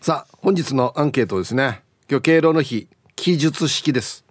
[0.00, 1.82] さあ本日のアンケートですね。
[2.08, 4.24] 今日敬老の日記述式です。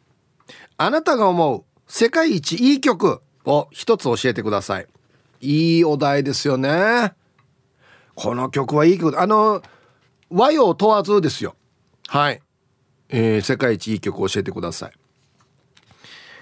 [0.77, 4.87] あなたが思う世界一いい曲を一つ教えてください。
[5.41, 7.13] いいお題ですよね。
[8.15, 9.61] この曲はいい曲あの
[10.31, 11.55] 和洋問わずですよ。
[12.07, 12.41] はい、
[13.09, 14.91] えー、世界一いい曲を教えてください。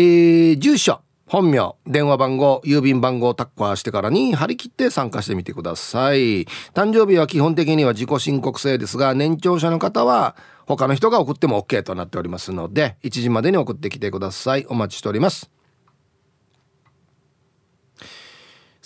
[0.52, 6.44] ー、住所本名電話番号郵便番号をタッカーしてからに張り切って参加してみてください。
[6.74, 14.66] 誕生日は基本的には自己申告制ですが年長者の方は他の人が送っても OK となっておりますので1時までに送ってきてください。
[14.68, 15.55] お待ちしております。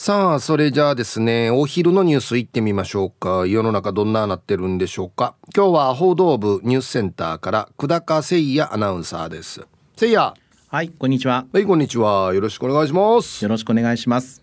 [0.02, 3.46] さあ、それじゃあですね、お昼のニュース行ってみましょうか。
[3.46, 5.34] 世の中どんななってるんでしょうか。
[5.54, 9.66] 今日は報道部ニュースセンターから久高誠也アナウンサーです。
[10.00, 10.32] 誠也。
[10.68, 11.44] はい、こんにちは。
[11.52, 12.32] はい、こんにちは。
[12.32, 13.44] よろしくお願いします。
[13.44, 14.42] よろしくお願いします。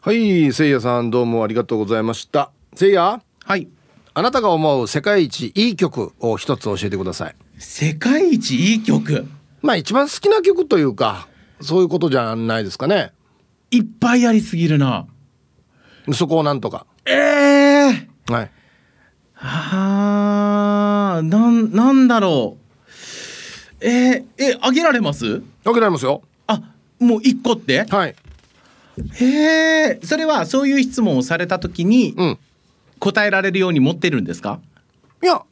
[0.00, 2.52] はい、誠也さんどうもありがとうございました。
[2.72, 3.22] 誠也。
[3.44, 3.68] はい。
[4.14, 7.36] あなたが思う世界一いい曲を一つ教えてください。
[7.58, 9.26] 世界一いい曲？
[9.64, 11.26] まあ一番好きな曲というか
[11.62, 13.12] そういうことじゃないですかね。
[13.70, 15.06] いっぱいありすぎるな。
[16.12, 16.86] そこをなんとか。
[17.06, 18.50] ええー、はい。
[19.32, 22.64] はあなんなんだろう。
[23.80, 25.42] えー、えあげられます？
[25.64, 26.20] あげられますよ。
[26.46, 26.60] あ
[26.98, 27.86] もう一個って？
[27.88, 28.14] はい。
[29.14, 29.24] へ
[29.92, 32.38] えそれはそういう質問をされた時に、うん、
[32.98, 34.60] 答えられるように持ってるんですか？
[35.22, 35.42] いや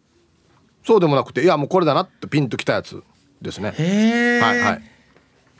[0.84, 3.03] そうでもなくていやもうこれだなってピンときたやつ
[3.42, 3.75] ですね。
[3.76, 4.41] へえ。
[4.41, 4.80] はいは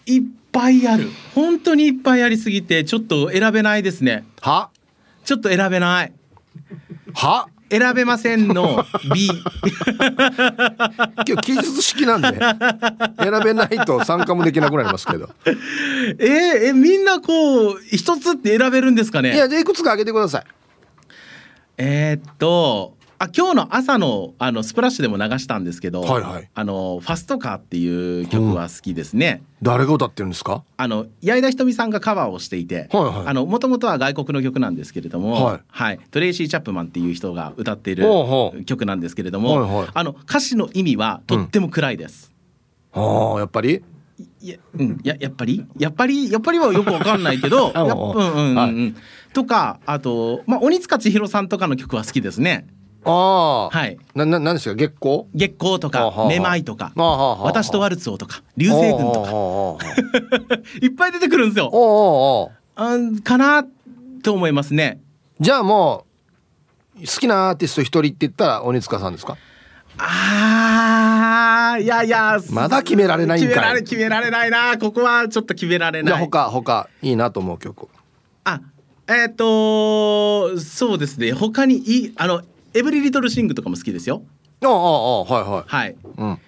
[0.06, 0.15] い。
[0.15, 1.10] いっぱいある。
[1.34, 4.25] 本当にいっぱいありすぎてちょっと選べないですね。
[4.41, 4.70] は？
[5.25, 6.12] ちょっと選べない。
[7.15, 7.48] は？
[7.71, 8.84] 選べませんの
[9.15, 15.56] B 今日記述式なんで選べないと参加もできなくなりますけどえー、
[16.66, 19.34] えみんなこう一つって選べるんですかね？
[19.34, 20.44] いやじゃあいくつかあげてください
[21.78, 29.43] えー、っとあ今日の朝のあのスプラッシュでも流したんですけど、はいはい、あのファストカーっていう曲は好きですね。
[29.44, 30.65] うん、誰が歌ってるんですか？
[30.77, 38.05] あの矢井田ひとみさんがカバーをしていて、はいはい、あの元々は外国の曲なんですけれども、はい、はい、トレイシー・チャップマンっていう人が歌っている
[38.66, 42.33] 曲なんですけれども、はいはい、あの歌詞の意味はとっても暗いです。
[42.93, 43.84] うん、ああやっぱり？
[44.41, 45.65] いや、うん、ややっぱり？
[45.78, 46.28] やっぱり？
[46.28, 48.94] やっぱりはよくわかんないけど、 やうんうんうん、はい、
[49.33, 52.66] とかあとまあ鬼塚千尋さんとかの曲は好きですね。
[53.05, 53.71] ああ。
[53.71, 53.99] はい。
[54.15, 54.75] な、な、なんですか？
[54.75, 55.25] 月光？
[55.35, 59.85] 月光とか、めまいとか、私とワルツをとか、流星群とか。
[60.81, 61.69] いっぱい出てくるんですよ。
[61.73, 63.65] おあかな
[64.23, 65.01] と思いますね。
[65.41, 66.07] じゃあも
[66.97, 69.37] う、好きなアーティスト一人って言ったら鬼塚さんですか？
[69.99, 73.49] ああいやいやまだ決められないんかい。
[73.49, 74.79] 決められ決められないな。
[74.79, 76.15] ここはちょっと決められない。
[76.15, 77.89] じゃあ他他いいなと思う曲。
[78.45, 78.61] あ
[79.09, 81.33] えっ、ー、とそうですね。
[81.33, 82.43] 他にいいあの
[82.75, 84.22] エブリリトルシングとかも好きですよ。
[84.62, 85.65] ああああはいはい。
[85.66, 85.97] はい。
[86.19, 86.38] うん。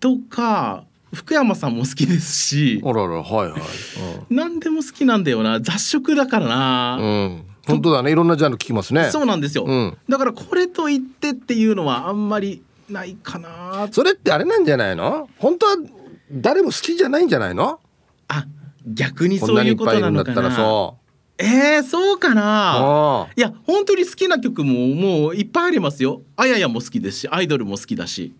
[0.00, 2.82] とか福山さんも好きですし。
[2.84, 3.60] あららはいはい。
[4.30, 6.98] うん、何でも好きなんだよな雑食だからな。
[7.00, 7.44] うん。
[7.66, 9.10] 本当だねいろんなジャンル聞きますね。
[9.10, 9.64] そうなんですよ。
[9.64, 13.88] うん、だからこれと言ってっていうのはあんまりないかな。
[13.92, 15.28] それってあれなんじゃないの？
[15.38, 15.76] 本当は
[16.32, 17.78] 誰も好きじゃないんじゃないの？
[18.28, 18.46] あ
[18.84, 20.50] 逆にそういうことなのかな。
[20.50, 20.96] そ
[21.44, 23.28] えー、そうかな？
[23.34, 26.22] いや本当に好きな曲ももういっぱいありますよ。
[26.36, 28.32] あややも好きですしアイドルも好きだし。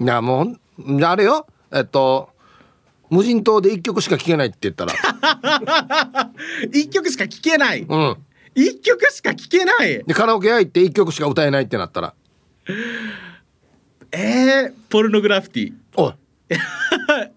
[0.00, 0.42] いやも
[0.78, 1.46] うあれよ？
[1.72, 2.28] えっと
[3.08, 4.92] 無人島で一曲しか聴けないって言ったら。
[6.72, 7.82] 一曲しか聴けない？
[7.88, 8.16] うん。
[8.54, 10.04] 一曲しか聴けない？
[10.04, 12.14] でカラオケ屋行って一曲しか歌えないってなったら。
[14.12, 15.72] えー、ポルノグラフィティ。
[15.96, 16.14] おい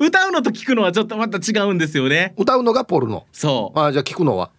[0.00, 2.34] 歌うのと聞くのはちょっとまた違うんですよね。
[2.36, 3.26] 歌うのがポルノ。
[3.32, 3.78] そう。
[3.78, 4.50] あじゃあ聞くのは？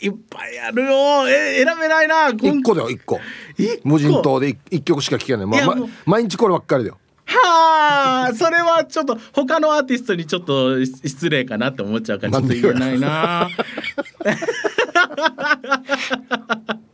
[0.00, 1.28] いっぱいあるよ。
[1.28, 2.28] え選べないな。
[2.30, 3.20] 一個だよ一個。
[3.84, 5.76] 無人島で一曲しか聴けない、まあ、ま、
[6.06, 6.98] 毎日こればっかりだよ。
[7.24, 13.48] はあそれはちょっと他のアーティストにちょっと失礼かなって思っちゃうからちょっと言えないな。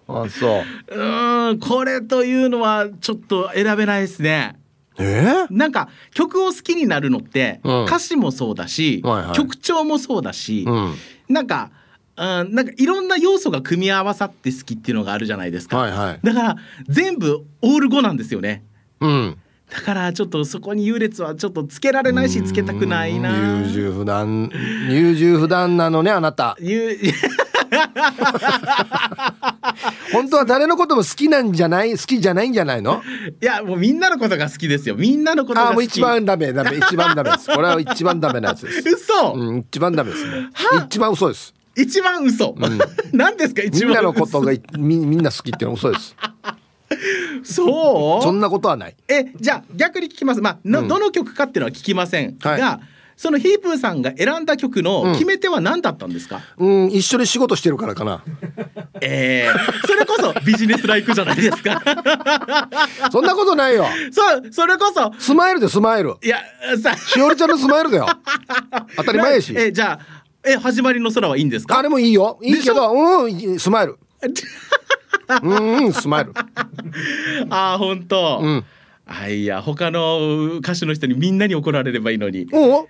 [0.07, 0.65] あそう。
[0.95, 4.58] うんこれというのはちょっと選べないですね
[4.99, 5.47] え？
[5.50, 10.95] ー、なんか曲を好きになるのって、うん、歌詞もそうだし、はいはい、曲調もそうだし、うん、
[11.29, 11.71] なんか
[12.17, 16.56] うん、なんかいろんな要素が組み合わさって好きっていうのがあるじゃないですか、はいはい、だから
[16.89, 18.65] 全部オール5なんですよね。
[19.00, 19.39] うん。
[19.71, 23.61] だからちょっとそこに優劣はちょっとつけられないしつけたくないな。
[23.62, 24.50] 優柔不断。
[24.89, 26.56] 優柔不断なのねあなた
[30.13, 33.03] 本当は誰のことも好きなんじゃない好きじゃないんじゃないの？
[33.41, 34.97] いやもうみんなのことが好きですよ。
[34.97, 37.47] みんなのことがあもう一番ダメダメ一番ダメです。
[37.47, 38.89] これは一番ダメなやつです。
[38.89, 40.31] 嘘、うん、一番ダメですね。
[40.87, 41.55] 一番嘘です。
[41.77, 42.79] 一番嘘、うん、
[43.13, 46.17] 何ですか一番みんなのことがみみんな好きっていうのは嘘です。
[47.45, 48.23] そう。
[48.23, 48.97] そんなことはない。
[49.07, 50.41] えじゃあ逆に聞きます。
[50.41, 52.81] まあの、うん、どの曲かっていうのは聞きませんが、はい
[53.19, 58.23] そのヒープーさんが選んだ曲の決め手は何だったんですか、うん、うん、一緒に仕事してるからかな。
[59.00, 61.82] ええー、それこそビジネスライクじゃないですか。
[63.11, 63.87] そんなことないよ。
[64.12, 66.15] そうそれこそスマイルでスマイル。
[66.23, 66.38] いや
[66.81, 68.06] さしおりちゃんのスマイルだよ。
[68.97, 69.53] 当たり前やし。
[69.56, 71.76] えじゃあえ始まりの空はいいんですか？
[71.76, 72.38] あれもいいよ。
[72.41, 73.99] いいけどうんスマイル。
[75.43, 76.32] うんスマイル。
[77.50, 78.64] ああ本当うん
[79.11, 82.43] あいや他の歌手の人にみんなに怒られればいいのに。
[82.43, 82.45] う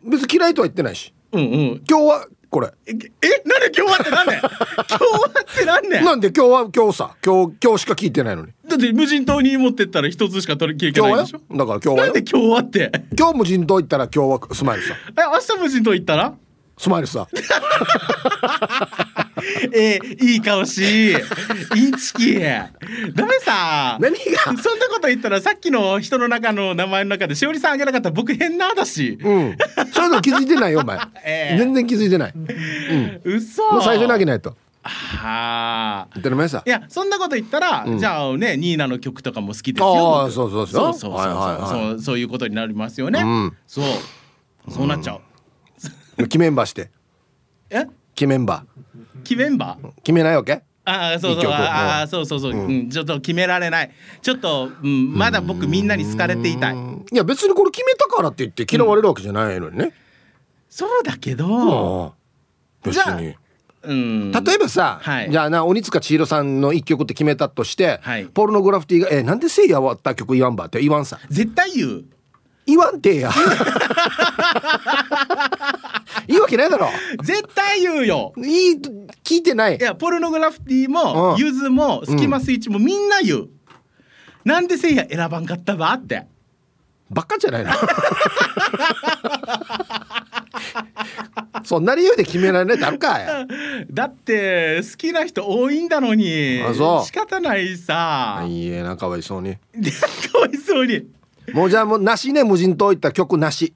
[0.09, 1.15] ん別に嫌いとは言ってないし。
[1.33, 1.83] うんうん。
[1.89, 2.73] 今日はこれ。
[2.87, 4.41] えなんで今日はってなんで？
[4.43, 6.01] 今日はってなんで？
[6.01, 8.53] なんで今日は今日さ今日今日しか聞いてないのに。
[8.69, 11.57] だって無人島に持ってったら一つしか取り切れないでしょ？
[11.57, 12.91] だから今日はなんで今日はって？
[13.17, 14.95] 今日無人島行ったら今日はスマイルさ。
[15.17, 16.35] え明日無人島行ったら？
[16.79, 17.27] スマイルさ
[19.73, 22.71] えー、いい顔しインチキダ
[23.27, 24.19] メさ何が？
[24.45, 29.57] そんなこと言ったらさっきの人の中の名前の中でしおりさんあげなかったら僕変なだしうん
[29.93, 36.15] そういうの気づいてないよお前、えー、全然気づいてないうん嘘もう最初にあげないとはあ。
[36.15, 36.63] 当たり前さ。
[36.65, 40.17] いや、そんなこと言ったら、うん、じゃあね、ニーナの曲とかも好きですよ。
[40.17, 40.95] ああ、そうそうそう。
[40.95, 43.21] そうそうそう、はいはいはい、そう、そういうことになりますよね。
[43.21, 43.85] うん、そう。
[44.71, 45.21] そうなっちゃう。
[46.19, 46.91] うん、決めんばして。
[47.69, 47.87] え？
[48.15, 48.65] 決めんば。
[49.29, 49.77] 決めんば？
[50.03, 50.63] 決めないわけ？
[50.87, 51.53] ああそうそう。
[51.53, 53.91] ああそうそうそう、うん、ちょっと決められない。
[54.23, 56.75] ちょっと、うん、まだ僕みんなに好かれていたい。
[56.75, 56.79] い
[57.17, 59.93] や別にこれ決めたからって言って嫌われるわけじゃないのにね、うん、
[60.71, 62.15] そうだけど、
[62.83, 63.35] 別に。
[63.83, 71.21] うん、例えばさ、はい、じゃあな鬼塚千尋さんの一曲って決めたとして、はい、ポルノグラフィティが「えなんでせいや終わった曲言わんば?」って言わんさ？
[71.29, 72.05] 絶対言う。
[72.67, 73.31] 言わんてや
[76.29, 76.89] いいわけないだろ。
[77.25, 78.33] 絶対言うよ。
[78.37, 78.77] いい
[79.25, 79.77] 聞いてない。
[79.77, 83.49] いやポルノグラフィティも、ゆずもスキマスイッチもみんな言う、うん、
[84.45, 86.27] なんでせいや選ばんかったばって。
[87.11, 87.71] バカじゃないの。
[91.65, 93.19] そんな理由で決められないってあるか
[93.91, 96.63] だって好きな人多いんだのに。
[96.63, 97.05] あそう。
[97.07, 98.45] 仕方ないさ。
[98.47, 99.57] いいえなかわいそうに。
[100.33, 101.07] かわいそうに。
[101.55, 103.73] もうじゃあもうなしね無人島行った曲なし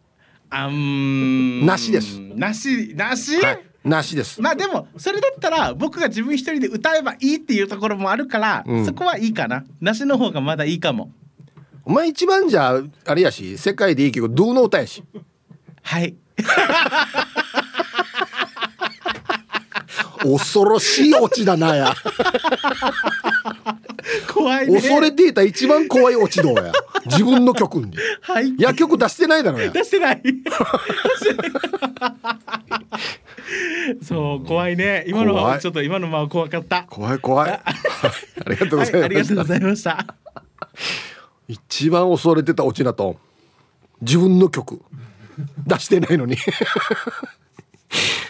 [0.54, 1.64] あん。
[1.64, 2.20] なしです。
[2.20, 4.40] なしなし、はい、なしです。
[4.42, 9.64] まあでもそれだったら僕が自分一人で歌えばいいっていうところもあるから、うん、そこはいいかな。
[9.80, 11.10] なしの方がまだいいかも。
[11.84, 15.02] お前一番じゃあれやし世界でいいけどどうの歌やし。
[15.82, 16.14] はい。
[20.22, 21.94] 恐ろしいオチだなや
[24.32, 26.72] 怖い、ね、恐れていた一番怖いオチどうや。
[27.06, 27.96] 自分の曲に。
[28.20, 28.48] はい。
[28.48, 29.70] いや曲出してないだろうや。
[29.70, 30.22] 出してない。
[34.02, 35.04] そう怖いね。
[35.06, 36.84] 今のちょっと今のまあ怖かった。
[36.84, 37.50] 怖い怖い。
[37.50, 37.62] あ
[38.48, 40.06] りがとうございました、はい、ありがとうございました。
[41.48, 43.16] 一番恐れてたオチだと
[44.00, 44.80] 自分の曲。
[45.66, 46.36] 出してないのに。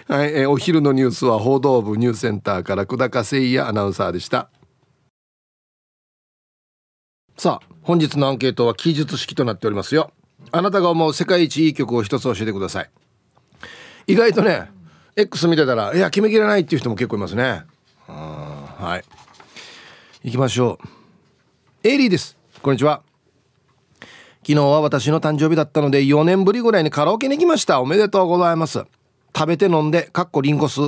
[0.09, 4.51] はい、えー、お昼のニュースは報道部ニュースセンターから久高誠也アナウンサーでした
[7.43, 10.13] さあ本日のアンケートは記述式となっておりますよ。
[10.53, 12.91] あなたが思う世界一いい曲を一つ教えてください。
[14.07, 14.71] 意外とね
[15.17, 17.65] X 見てたらいや決めきれないっていう人も結構いますね。
[18.07, 19.03] は
[20.23, 20.29] い。
[20.29, 20.79] 行きましょ
[21.85, 21.89] う。
[21.89, 22.37] エイリーです。
[22.63, 23.03] こんにちは。
[24.47, 27.81] 昨日は私の誕生日だったので4年ぶりぐらいにカラオケに行きました。
[27.81, 28.85] おめでとうございます。
[29.37, 30.81] 食べて飲んでかっこリンゴ酢。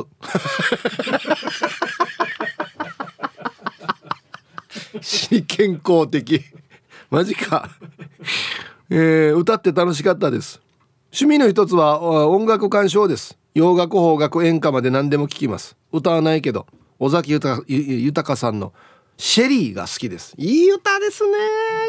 [5.04, 6.42] 死に健康的
[7.10, 7.68] マジか。
[8.88, 10.62] えー、歌って楽しかったです。
[11.12, 13.36] 趣味の一つは音楽鑑賞です。
[13.54, 15.76] 洋楽邦楽演歌まで何でも聴きます。
[15.92, 16.66] 歌わないけど
[16.98, 18.72] 尾崎豊さんの
[19.18, 20.34] 「シェリー」が好きです。
[20.38, 21.36] いい歌ですね。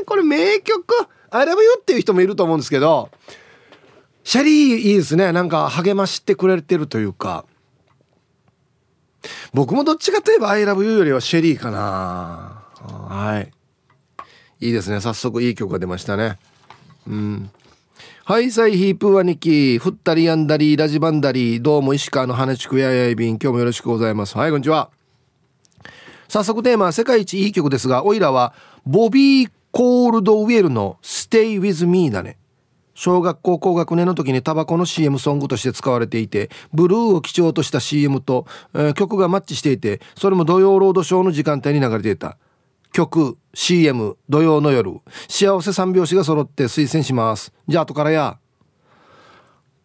[0.05, 0.83] これ名曲
[1.31, 3.09] 「I love you」っていう人もいると思うんですけど
[4.25, 5.31] シェリーいいですね。
[5.31, 7.45] なんか励ましてくれてるというか。
[9.53, 12.64] 僕もどっちかといえば「I love you」よりはシェリーかな。
[12.87, 13.51] はい。
[14.65, 14.99] いいですね。
[15.01, 16.37] 早速いい曲が出ましたね。
[17.07, 17.49] うん。
[18.23, 24.37] はいサイヒープー兄貴降ったりやんだりラジバンダリどうも石川の花地区ややいびん今日もよろしくございます。
[24.37, 24.89] はいこんにちは。
[26.27, 28.53] 早速テーマ世界一いい曲ですがオイラは
[28.85, 32.37] ボビー・コールドウェルの Stay with me だね。
[32.95, 42.37] 小学校高学年の時にタバコの CM ソングとして使われていてブルーを基調とした CM と、えー、曲がマッチしていてそれも土曜ロードショーの時間帯に流れていた。
[42.95, 45.01] 曲 CM 土曜の夜。
[45.27, 47.51] 幸せ三拍子が揃って推薦します。
[47.67, 48.39] じゃあ後からや。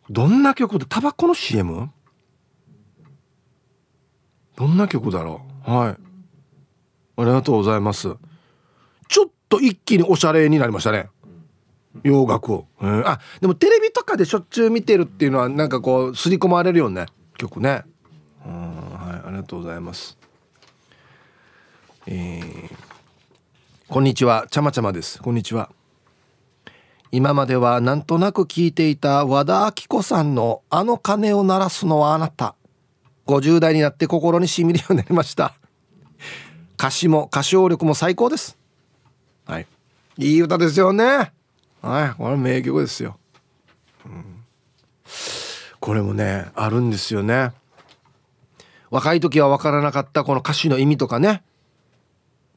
[0.08, 1.90] どんな曲でタバコの CM?
[4.54, 5.70] どんな曲だろう？
[5.72, 5.96] はい。
[7.16, 8.14] ありがとうございます。
[9.08, 11.08] ちょっと一気におしゃれになりましたね。
[12.04, 17.06] 洋楽を、うん、あでもテレビとかでしょっちゅう見てるっていうのはなんかこう刷り込まれるよね。
[17.38, 17.82] 曲ね。
[18.46, 18.52] うん
[18.92, 20.16] はいありがとうございます。
[22.06, 22.70] えー、
[23.90, 24.46] こんにちは。
[24.48, 25.20] ちゃまちゃまです。
[25.20, 25.68] こんにちは。
[27.10, 32.54] 今まではなんとなく聞いていた和田アキ子さんのあの鐘を鳴らすのはあなた。
[33.26, 35.54] 50代になって心にしみるようになりました。
[36.78, 38.56] 歌詞も歌唱力も最高です。
[39.44, 39.66] はい。
[40.18, 41.32] いい歌ですよね。
[41.82, 42.16] はい。
[42.16, 43.18] これ名曲ですよ、
[44.06, 44.44] うん、
[45.80, 47.50] これもねあるんですよね。
[48.90, 51.42] 若い時は分からなかったこの歌詞の意味とかね。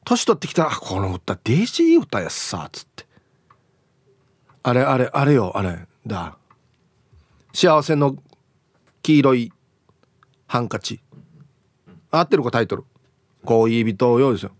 [0.04, 3.06] 年取ってきたら「この歌デイジー歌やさ」っつって。
[4.62, 6.36] あれあれあれよあれだ。
[7.52, 8.16] 幸せの
[9.02, 9.52] 黄色い
[10.46, 11.00] ハンカチ。
[12.10, 12.84] 合ってるかタイトル。
[13.44, 14.52] 恋人をようですよ。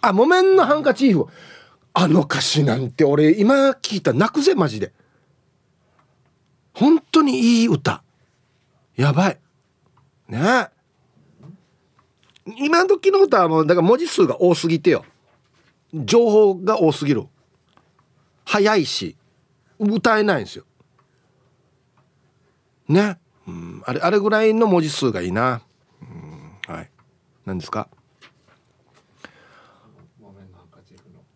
[0.00, 1.26] あ木綿のハンカチーフ
[1.94, 4.92] あの歌詞なんて俺今聞いた泣くぜマジで。
[6.74, 8.02] 本当にいい歌。
[8.96, 9.38] やばい。
[10.28, 10.68] ね
[12.46, 15.04] 今時の歌はもうだから文字数が多すぎてよ。
[15.94, 17.26] 情報が多すぎる。
[18.44, 19.16] 早いし
[19.78, 20.64] 歌えないんですよ。
[22.88, 25.62] ね、うん、あれあれぐらいの文字数がいいな、
[26.02, 26.90] うん、はい。
[27.46, 27.88] 何ですか？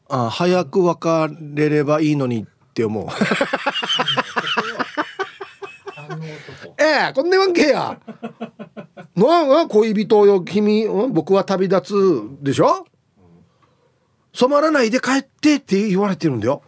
[0.09, 1.09] あ早く別
[1.55, 3.07] れればいいのにって思う。
[6.79, 7.31] ええこん。
[7.31, 7.99] なわけや
[9.17, 11.95] な恋人よ君僕は旅立
[12.39, 12.87] つでしょ？
[14.35, 16.63] 染まらないで帰ってって言われてるんだよ。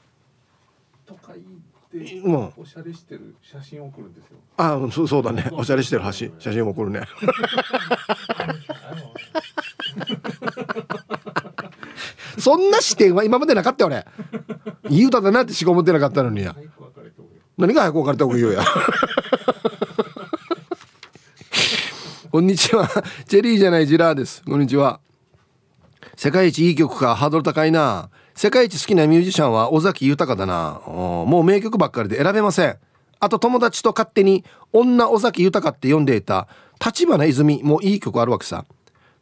[1.07, 1.35] とか
[1.93, 4.39] 言ってもうおしゃれしてる写真送るんですよ。
[4.57, 5.51] あそそうだね。
[5.53, 7.03] おしゃれしてる写真写真送るね。
[12.39, 14.07] そんな視点は今までなかったよ俺
[14.89, 16.43] いい歌だなってしか思ってなかったのに。
[16.43, 16.55] や
[17.59, 18.63] 何が早く別れた方がいいよや
[22.31, 22.87] こんにちは。
[23.27, 24.43] チェリーじゃないジラーです。
[24.45, 25.01] こんにちは。
[26.15, 27.17] 世界一いい曲か。
[27.17, 28.11] ハードル高いな。
[28.35, 30.83] 世界一好きなミュージシャンは尾崎豊だな。
[30.87, 32.77] もう名曲ばっかりで選べません。
[33.19, 34.45] あと友達と勝手に
[34.75, 36.49] 女尾崎豊って呼んでいた
[36.85, 38.67] 立花泉もいい曲あるわけさ。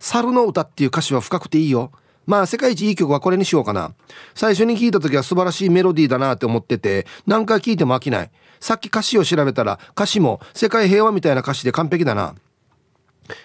[0.01, 1.93] 猿の歌っていう歌詞は深くていいよ。
[2.27, 3.93] まあ世界一いい曲はこれにしようかな。
[4.35, 8.31] 最初に聴いた時は素晴らしいメロディーだなって思ってて、何回聴いても飽きない。
[8.59, 12.35] さっき歌詞を調べたら歌詞も世界平和みたいな歌詞で完璧だな。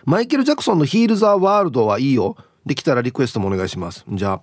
[0.05, 2.35] マイケル・ジャクソンのヒール・ザ・ワールドはいいよ。
[2.65, 4.05] できたらリクエストもお願いします。
[4.07, 4.41] じゃあ、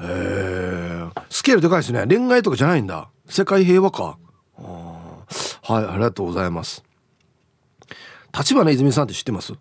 [0.00, 2.04] えー、スケールでかいですね。
[2.06, 3.08] 恋愛とかじゃないんだ。
[3.26, 4.18] 世界平和か。
[4.56, 6.84] はい、ありがとうございます。
[8.36, 9.54] 立花泉さんって知ってます？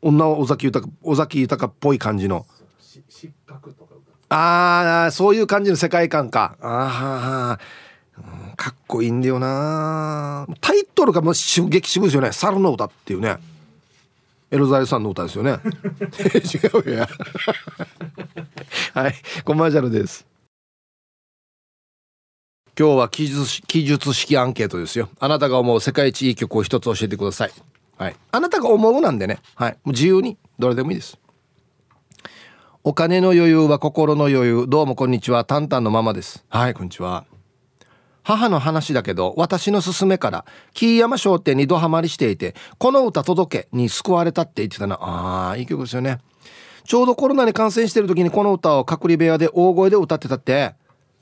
[0.00, 2.46] 女尾崎豊尾崎豊っぽい感じの。
[4.30, 7.58] ああそういう感じの世界観かあ
[8.20, 13.38] あかっこいいんだよなタイトルがもう激渋ですよね「猿の歌」っていうね
[14.50, 15.58] エロザイさんの歌ですよね。
[16.10, 17.08] 違うや。
[18.94, 19.14] はい
[19.44, 20.26] コマーシャルです。
[22.78, 25.10] 今日は記述記述式アンケートですよ。
[25.18, 27.50] あなたが思う世界一いい曲を一つ教えてください。
[27.98, 28.16] はい。
[28.30, 29.40] あなたが思うなんでね。
[29.54, 29.72] はい。
[29.72, 31.18] もう自由にどれでもいいです。
[32.84, 34.66] お金の余裕は心の余裕。
[34.66, 35.44] どうもこんにちは。
[35.44, 36.44] タンタンのママです。
[36.48, 37.26] はい、こんにちは。
[38.28, 40.44] 母の話だけど、私の勧めから、
[40.74, 44.96] 木山商店にドハマりしていて、この歌届けに救われたって言ってたな。
[44.96, 46.18] ああ、いい曲ですよね。
[46.84, 50.74] ちょうどコロナに感染してる時にこの歌を隔離部屋で大声で歌ってたって、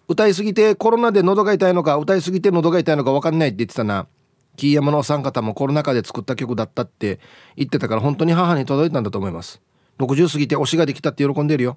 [0.08, 4.08] 歌いすぎてコロナで喉が痛いのか、歌いすぎて喉が痛いのか分かんないって言ってたな。
[4.56, 7.20] 木山のお三方もコロナ禍で作った曲だったって
[7.56, 9.60] 言ってたから本当に母に届いたんだと思います。
[10.00, 11.76] 60過ぎて推しができたって喜んでるよ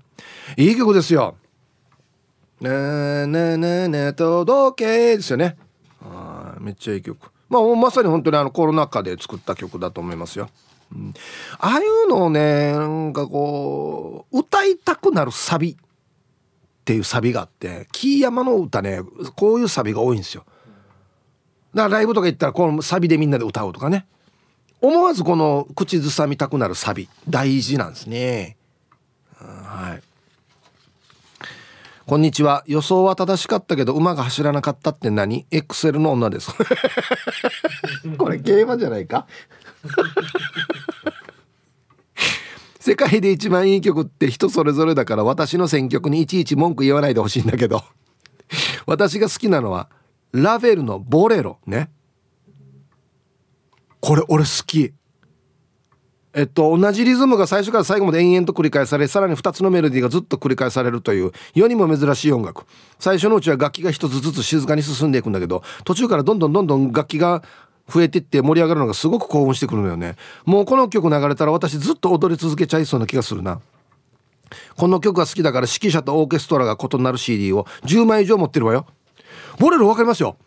[0.57, 1.36] いい曲ですよ
[2.62, 5.58] ねねねね届けですよね。
[6.01, 7.32] あめっちゃいい曲。
[7.50, 10.50] まあまさに本当にあのコロナ禍で作った曲だと思いますよ。
[10.94, 11.13] うん、
[11.60, 15.75] ああいうのをねなんかこう歌いたくなるサビっ
[16.84, 19.01] ていうサビがあってキーヤマの歌ね
[19.36, 20.46] こういうサビが多いんですよ。
[21.74, 24.06] だからライブとか行ったらこのサビでみんなで歌うとかね。
[24.82, 28.58] 思わずこの口ずさみたくなるサビ大事なんですね。
[29.38, 30.09] はい。
[32.10, 32.63] こんにちは。
[32.66, 35.46] 予想は正しかったけど馬が走らなかったって何？
[35.51, 36.51] エクセルの女です。
[38.18, 39.28] これ競馬じゃないか？
[42.82, 47.84] 世界で一番いい曲って人それぞれだから私の選曲にいちいち文句言わないでほしいんだけど。
[48.88, 49.88] 私が好きなのは
[50.32, 51.92] ラヴェルのボレロね。
[54.00, 54.94] これ俺好き。
[56.33, 62.65] えっと同じリズムが最初から最後まで延々と繰り返されさらに2つのメロディーがずっと繰り返されるという世にも珍しい音楽。
[63.00, 67.43] 最初のうちは楽器が一つずつ静かに進んでいくんだけど途中からどんどんどんどん楽器が
[67.88, 70.15] 増えてって盛り上がるのがすごく興奮してくるのよね。
[70.45, 73.59] もうこの曲流れたら私ずっと踊り続けちゃいそうな気がするな。
[74.75, 78.86] この曲が好きだから指揮者とオーケストラが異なる CD を10枚以上持ってるわよ。
[79.57, 80.38] ボレロ分かりますよ。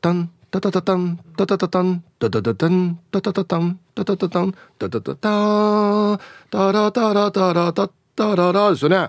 [0.00, 0.30] タン。
[0.52, 6.18] タタタタンタタタタンタタタタンタタタタンタタタタンタタタタ
[6.50, 9.08] タラタラタラタタララですよね。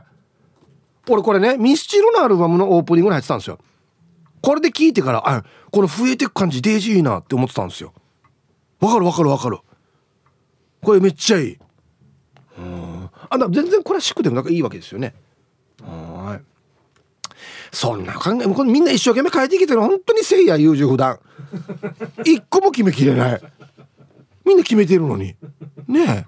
[1.09, 3.59] 俺これねミスチルのアルバムのオープニングに入ってたんですよ。
[4.41, 7.93] これで聞いてからあこの増えてく感じデージいいなって思ってたんですよ。
[8.79, 9.57] わかるわかるわかる。
[10.81, 11.57] これめっちゃいい。
[12.57, 13.09] うん。
[13.29, 15.13] あ全然クラシックでもなんかいいわけですよね。
[17.73, 19.81] そんな考えみんな一生懸命変えてきてる。
[19.81, 21.19] 本当にせいや優柔不断
[22.23, 23.41] 一個も決めきれない。
[24.45, 25.35] みんな決めてるのに。
[25.87, 26.25] ねえ。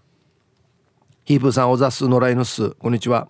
[1.24, 2.72] ヒープさんおざす野良犬す。
[2.72, 3.30] こんにちは。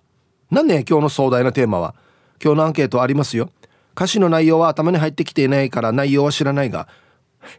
[0.50, 1.94] 何ね今日の壮大なテーマは？
[2.42, 3.50] 今日のアンケートありますよ。
[3.94, 6.88] 歌詞の内容は頭に入ってきていないから内容は知らないが。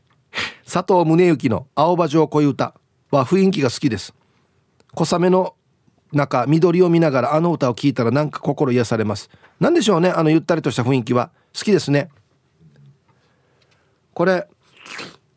[0.66, 2.74] 佐藤宗行の「青葉城恋歌」
[3.12, 4.16] は雰囲気が好きです。
[4.96, 5.54] 小雨の
[6.14, 9.30] 中緑を見ながらあの歌を聴いたらなんか心癒されます。
[9.60, 11.32] 何でしょうねあのゆったりとした雰囲気は。
[11.54, 12.10] 好きですね。
[14.14, 14.48] これ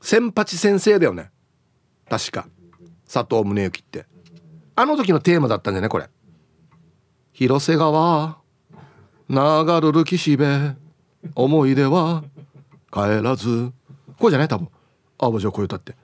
[0.01, 1.31] 千八先生だよね。
[2.09, 2.47] 確か。
[3.12, 4.07] 佐藤宗行って。
[4.77, 6.09] あの時のテーマだったんじゃねこれ。
[7.33, 8.38] 広瀬川
[9.29, 9.37] 流
[9.81, 10.77] るる岸辺
[11.35, 12.25] 思い出は
[12.92, 13.73] 帰らず。
[14.18, 14.49] これじゃない？
[14.49, 14.68] 多分。
[15.18, 15.95] 青葉城こういう歌って。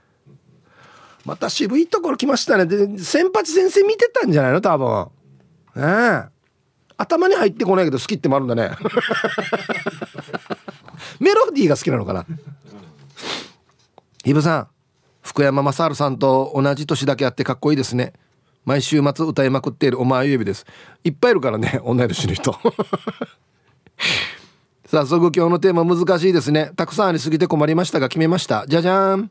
[1.26, 2.66] また渋いところ来ましたね。
[2.66, 4.60] で先発先生見てたんじゃないの？
[4.60, 5.08] 多分。
[5.74, 6.22] ねえ。
[6.96, 8.70] 頭に入ってこないけど好きってもあるんだね。
[11.18, 12.24] メロディーが好きなのかな？
[14.24, 14.68] ヒブさん
[15.22, 18.12] 福山雅治さんと同じ年だけあってかっこいいですね。
[18.64, 20.64] 毎週末歌いまくっているお前指です。
[21.02, 22.56] いっぱいいるからね同い年の人。
[24.86, 26.70] 早速今日のテーマ難しいですね。
[26.76, 28.64] たくさんありすぎて困りましたが決めました。
[28.68, 29.30] じゃじゃーん。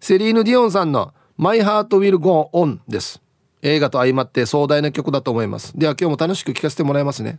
[0.00, 3.22] セリーヌ・ディオンさんの My Heart Will Go On です。
[3.62, 5.72] 映画と相まって壮大な曲だと思います。
[5.78, 7.38] では今日も楽しく聴かせてもらいますね。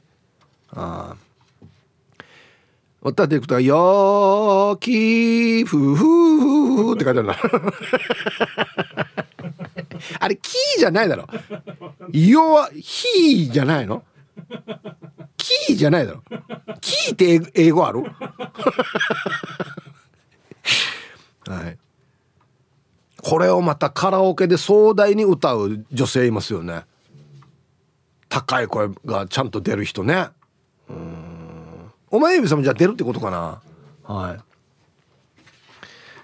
[0.72, 1.18] ああ。
[3.02, 7.36] 歌っていくと「よーきふふふ」って書いてあるな。
[10.20, 11.28] あれ「キー」じゃないだろ
[12.12, 14.06] 「よ」は「ひ」じゃないの
[15.36, 16.24] 「キー」じゃないだろ
[16.80, 18.04] 「キー」って英語ある？
[21.48, 21.78] はい
[23.22, 26.84] これをまたカラオケで壮大に歌う女性いますよね。
[28.30, 30.30] 高い声がちゃんと出る人ね。
[30.90, 31.92] うん。
[32.12, 33.62] お前指さんもじゃあ出るってことかな？
[34.04, 34.34] は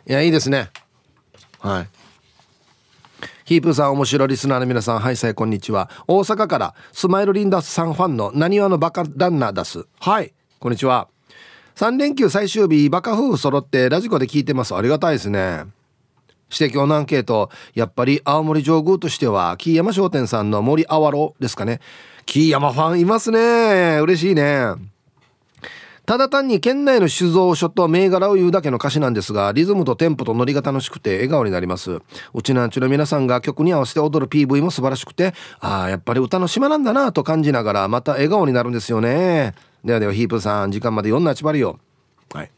[0.07, 0.11] い。
[0.11, 0.69] いやいいですね。
[1.59, 1.89] はい。
[3.43, 5.89] ヒープさん面白いリスナーの皆さんはいさいこんにちは。
[6.07, 9.85] 大阪からスマイルリンダスさんファンのなにわのバカ旦那出す。
[9.99, 11.07] はいこんにちは。
[11.75, 14.73] 3連休最終日バカ夫婦揃ってラジコで聞いてます。
[14.73, 15.65] ありがたいですね。
[16.51, 21.79] 指摘のアンケートやっぱり青森上宮としては木山商店さんの森あわろですかね。
[22.25, 23.99] 木山ファンいますね。
[24.01, 24.73] 嬉しいね。
[26.05, 31.99] ただ単に県内の酒造所と銘柄を言うだけの歌詞なんですがリズムとテンポとノリが楽しくて笑顔になります。
[32.33, 39.55] うちなんちの皆さんが曲に合わせて踊る PV も素晴らしくてああやっぱり歌の島なんだなと感じながらまた笑顔になるんですよね。
[39.83, 41.79] ではではヒープさん時間まで4なちばりよ。
[42.33, 42.51] はい。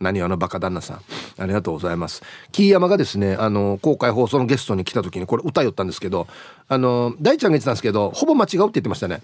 [0.00, 1.02] 何あのバカ旦那さん。
[1.38, 2.22] ありがとうございます。
[2.52, 6.26] キーヤマがですねあの公開放送のゲストに来た時にこれ歌いよったんですけど
[6.68, 9.20] あの大ちゃんが言ってたんですけどほぼ間違うって言ってましたね。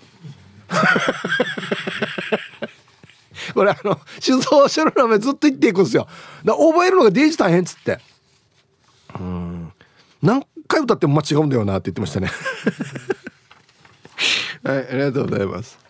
[3.55, 6.07] これあの酒造所の名前ずっと言っていくんですよ。
[6.45, 7.99] だ覚えるのがデージ大変っつって。
[9.19, 9.73] うん。
[10.23, 12.31] 何回歌っても間違うんだよなって言ってましたね。
[14.65, 15.86] はいありがとうございます。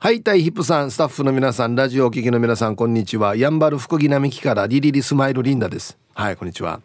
[0.00, 3.34] はい、タイヒップさん、スタッフの皆さん、ラジオお聞きの皆さん、こんにちは。
[3.34, 5.98] やんばる福木並木からリリリスマイルリンダです。
[6.14, 6.80] はい、こんにちは。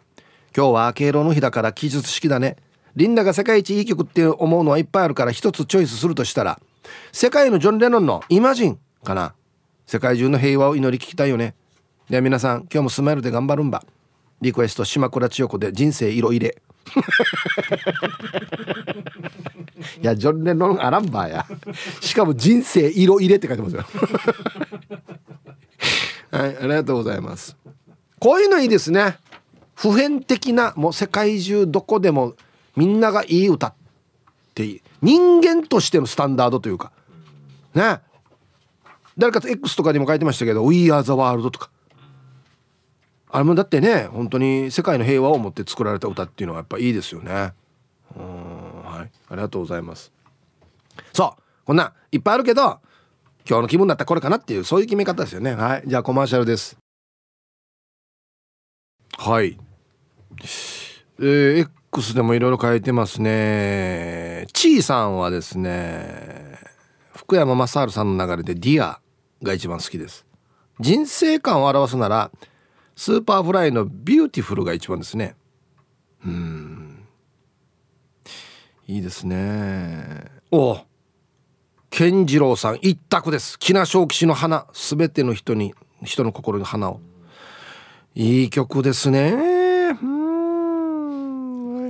[0.56, 2.56] 今日は敬老の日だから記述式だね
[2.94, 6.60] リンダが世界一いい曲って思うのはいっぱいあるから一つチョイスするとしたら
[7.10, 9.34] 世界のジョン・レノンの「イマジン」かな
[9.86, 11.54] 世界中の平和を祈り聞きたいよね
[12.08, 13.84] では皆さん今日もスマイルで頑張るんば
[14.40, 16.62] リクエスト島倉千代子で人生色入れ。
[20.02, 21.46] いやジョン・レノンアランバーや。
[22.00, 23.84] しかも人生色入れって書いてますよ。
[26.30, 27.56] はいありがとうございます。
[28.18, 29.18] こういうのいいですね。
[29.74, 32.34] 普遍的なもう世界中どこでも
[32.76, 33.74] みんながいい歌っ
[34.54, 36.92] て人間としてのスタンダードというか。
[37.74, 38.00] ね。
[39.16, 41.70] 誰かと X とかにも書いてましたけど「We are the world」とか。
[43.34, 47.52] あれもだってね本当に世界の平和を持って作られた歌っていうのはやっぱいいですよね。
[48.16, 49.10] うんはい。
[49.28, 50.12] ありがとうございます。
[51.12, 52.78] そうこんないっぱいあるけど
[53.44, 55.52] 今日の気分だったらこれかなっていうそういう決め方ですよね。
[55.56, 55.82] はい。
[55.84, 56.78] じゃあコマーシャルです。
[59.18, 59.58] はい。
[61.18, 64.46] えー、X でもいろいろ書いてますね。
[64.52, 66.60] ちいさんはですね
[67.12, 69.00] 福山雅治さんの流れで「Dear
[69.42, 70.24] が一番好きです。
[70.78, 72.30] 人生観を表すなら
[72.96, 75.34] Superfly の Beautiful が一番ですね。
[76.24, 77.04] うん。
[78.86, 80.30] いいですね。
[80.52, 80.78] お
[81.90, 83.58] 健次郎さん一択です。
[83.58, 84.66] 木名正吉の花。
[84.72, 87.00] すべての人に人の心に花を。
[88.14, 89.32] いい曲ですね。
[89.32, 91.88] うん。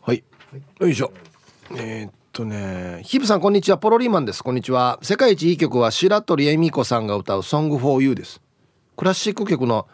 [0.00, 0.24] はい。
[0.78, 1.12] よいしょ。
[1.76, 3.78] えー、っとねヒブさんこんにちは。
[3.78, 4.42] ポロリーマンです。
[4.42, 4.98] こんにちは。
[5.02, 8.40] 世界一いい曲は白鳥恵美子さんが歌う「ソングフォーユーです。
[8.96, 9.86] クラシック曲の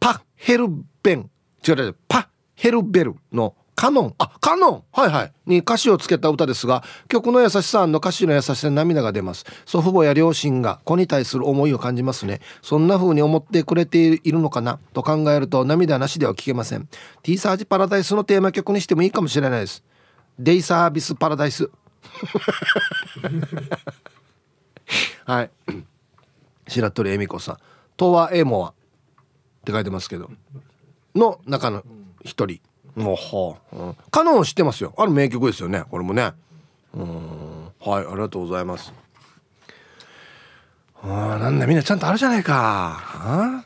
[0.00, 0.66] パヘル
[1.02, 1.30] ベン。
[1.66, 4.14] 違う違うパヘルベルのカノン。
[4.18, 4.82] あカノン！
[4.90, 5.32] はいはい。
[5.46, 9.44] に歌詞をつけた歌ですが曲の優しさの歌詞の優しさで涙が出ます。
[9.66, 12.40] 祖父母や両親が子に対する思いを感じますね。
[12.60, 14.80] そんな風に思ってくれているのかな？
[14.92, 16.88] と考えると涙なしでは聞けません。
[17.22, 19.84] T サージパラダイスのテーマ曲にしてもいいかもしれないです。
[20.38, 21.70] デイサービスパラダイス。
[25.24, 25.50] はい。
[26.68, 28.74] 白鳥英美子さん「トワ・エ・モワ」っ
[29.64, 30.30] て書いてますけど。
[31.14, 31.84] の中の
[32.24, 32.60] 一人。
[32.96, 33.82] もうはあ、う。
[33.90, 34.92] ん、カノン知ってますよ。
[34.96, 35.84] ある名曲ですよね。
[35.90, 36.32] これもね。
[36.94, 37.64] うん。
[37.80, 38.06] はい。
[38.06, 38.92] ありがとうございます。
[41.02, 42.98] あなんだみんなちゃんとあるじゃないか。
[43.14, 43.64] あ？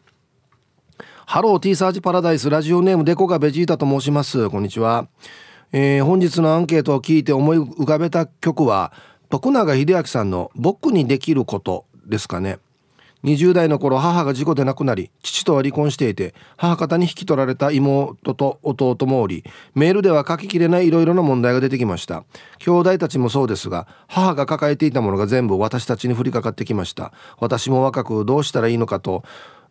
[1.25, 2.51] ハロー T サージパラダイス。
[2.51, 4.49] ラジオネームデコがベジータと申します。
[4.51, 5.09] こんにちは
[5.73, 8.93] えー、本日のアンケートを聞いて思い浮かべた曲は
[9.29, 12.59] 徳永英明さんの「僕にできること」ですかね。
[13.25, 19.43] 20代の頃母が事故で亡くなり父とは離婚していて母方に引き取られた妹と弟もおり
[19.75, 22.25] メールでは書ききれないいろいろな問題が出てきました。
[22.59, 27.13] 兄弟たちもそうですが母が抱えていたものが全部私たちに降りかかってきました。
[27.41, 29.25] 私も若くどうしたらいいのかと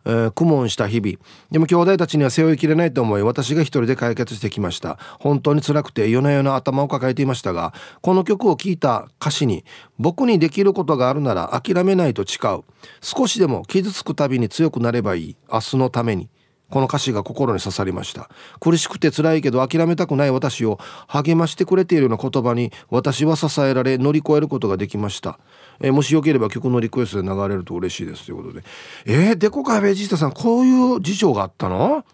[0.08, 1.18] えー、苦悶した日々。
[1.52, 4.98] でも兄弟たちには背負いきれないと思い私が一人で解決してきました。
[5.20, 9.64] 本当に辛くて夜な夜な頭を抱えていましたがこの曲を聴いた歌詞に
[9.98, 12.64] 僕にできることがあるなら諦めないと誓う。
[13.02, 15.36] 少しでも傷つくたびに強くなればいい。
[15.52, 16.30] 明日のために。
[16.70, 18.28] この歌詞が心に刺さりました。
[18.60, 25.38] 苦しくて辛いけど諦めたくない私を励ましてくれているような言葉に私は支えられ乗り越えることができました。
[25.80, 28.64] えー、もしよければ曲のリクエストで流れると嬉しいですということで。
[29.06, 32.04] えー、デコカベジータさんこういう事情があったの？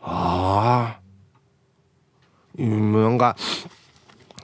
[0.00, 1.00] ああ
[2.60, 3.36] なんか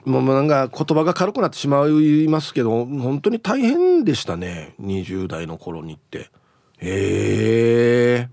[0.05, 4.73] もうなんか言葉が軽くなってしまいますけど本当に大変でしたね。
[4.81, 6.29] 20代の頃にって。
[6.77, 8.29] へえ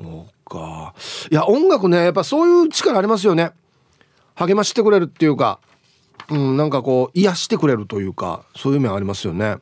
[0.00, 0.94] そうか。
[1.30, 3.52] いや音楽ねやっぱそういう力ありますよね。
[4.34, 5.60] 励ましてくれるっていうか。
[6.30, 9.56] うん、なんかこう癒してくれるというかそういう面ありますよね。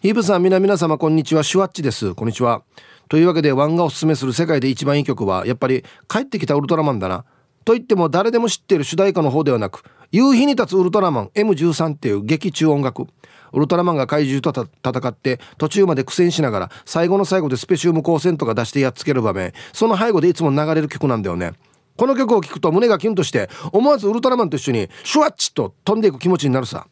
[0.00, 1.42] ヒーブさん皆皆様こんにちは。
[1.42, 2.14] シュワッチです。
[2.14, 2.62] こんにちは。
[3.08, 7.24] というわけでワンがおすすめする世界で一番いい曲はやっぱり帰ってきたウルトラマンだな。
[7.64, 13.06] と言っても誰でも知っている主題歌の方ではなく夕日に立つウルトラマン M13 っていう劇中音楽。
[13.52, 19.52] ウルトラマンが怪獣と戦って途中まで苦戦しながら最後の最後でスペシウム光線とか出してやっつける場面。
[19.72, 21.54] その背後でいつも流れる曲なんだよね。
[21.98, 26.86] この曲を聴くと胸がキュンとして思わずウルトラマンと一緒にシュワッチと飛んでいく気持ちになるさ。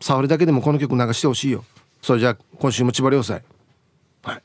[0.00, 1.62] 触りだけでもこの曲流してほしいよ。
[2.00, 3.42] それじゃあ今週も千葉良斎
[4.22, 4.42] はい。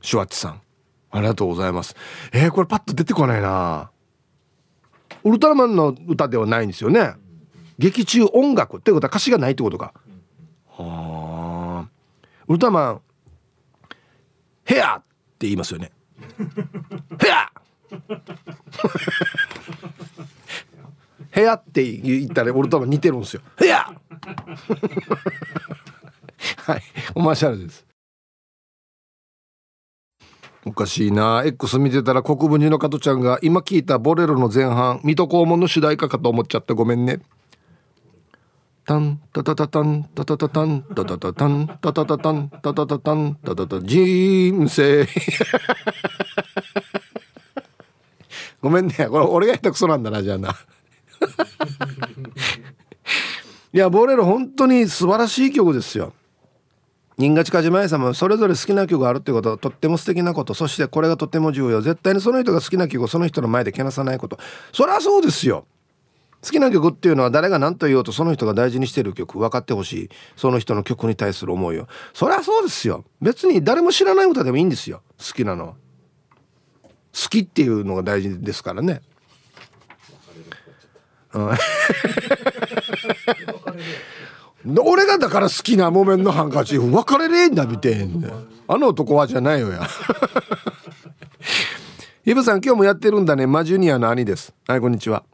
[0.00, 0.62] シュワッチさん。
[1.10, 1.96] ありがとうございます。
[2.32, 3.90] えー、これパッと出てこないな。
[5.24, 7.14] ウルトラマンの歌ではないんですよね。
[7.78, 9.92] 劇中音楽ってことは歌詞がないってことか。
[10.68, 11.88] はあ。
[12.46, 13.00] ウルトラマン
[14.64, 15.90] ヘアって言いますよね。
[17.20, 17.50] ヘア。
[21.32, 23.42] 部屋って言ったら俺と似てるんですよ。
[23.56, 23.86] 部屋！
[26.64, 26.82] はい。
[27.14, 27.84] おマーシャルです。
[30.66, 31.42] おかしいな。
[31.44, 36.74] X 見てたら国分寺の加トちゃんが今聞いたボレロの前半水戸黄門の主題歌かと思っちゃった。
[36.74, 37.20] ごめんね。
[38.84, 45.06] タンタタタタンタタタタンタタタタンタタタタンタタタタンタタタ人生
[48.62, 48.94] ごめんね。
[48.94, 50.56] これ俺が下手くそなんだなじゃあな。
[53.72, 56.12] いやボレロ本当に素晴らしい曲ですよ。
[57.18, 61.80] 新賀近島愛さんもそれぞれ好きな曲があるってことはとっても素敵なことそしてこれがとっても重要。
[61.82, 64.38] 絶対にその人が好きな曲をその人の前でけなさないこと。
[64.72, 65.66] そりゃそうですよ。
[66.42, 70.08] 好きな曲っていうのは誰が何と言おうとその人が大事にしてる曲分かってほしい。
[70.36, 71.86] その人の曲に対する思いを。
[72.14, 73.04] そりゃそうですよ。
[73.20, 75.02] 別に誰も知らない歌でもいいんですよ。
[75.18, 75.76] 好きなの
[77.12, 79.02] 好きっていうのが大事ですからね。
[84.64, 88.24] 俺がだから好きな木綿のハンカチ別れれんだみてん
[88.68, 89.86] あの男はじゃないよや。
[92.26, 93.46] イブさん今日もやってるんだね。
[93.46, 94.54] マジュニアの兄です。
[94.66, 95.24] はいこんにちは。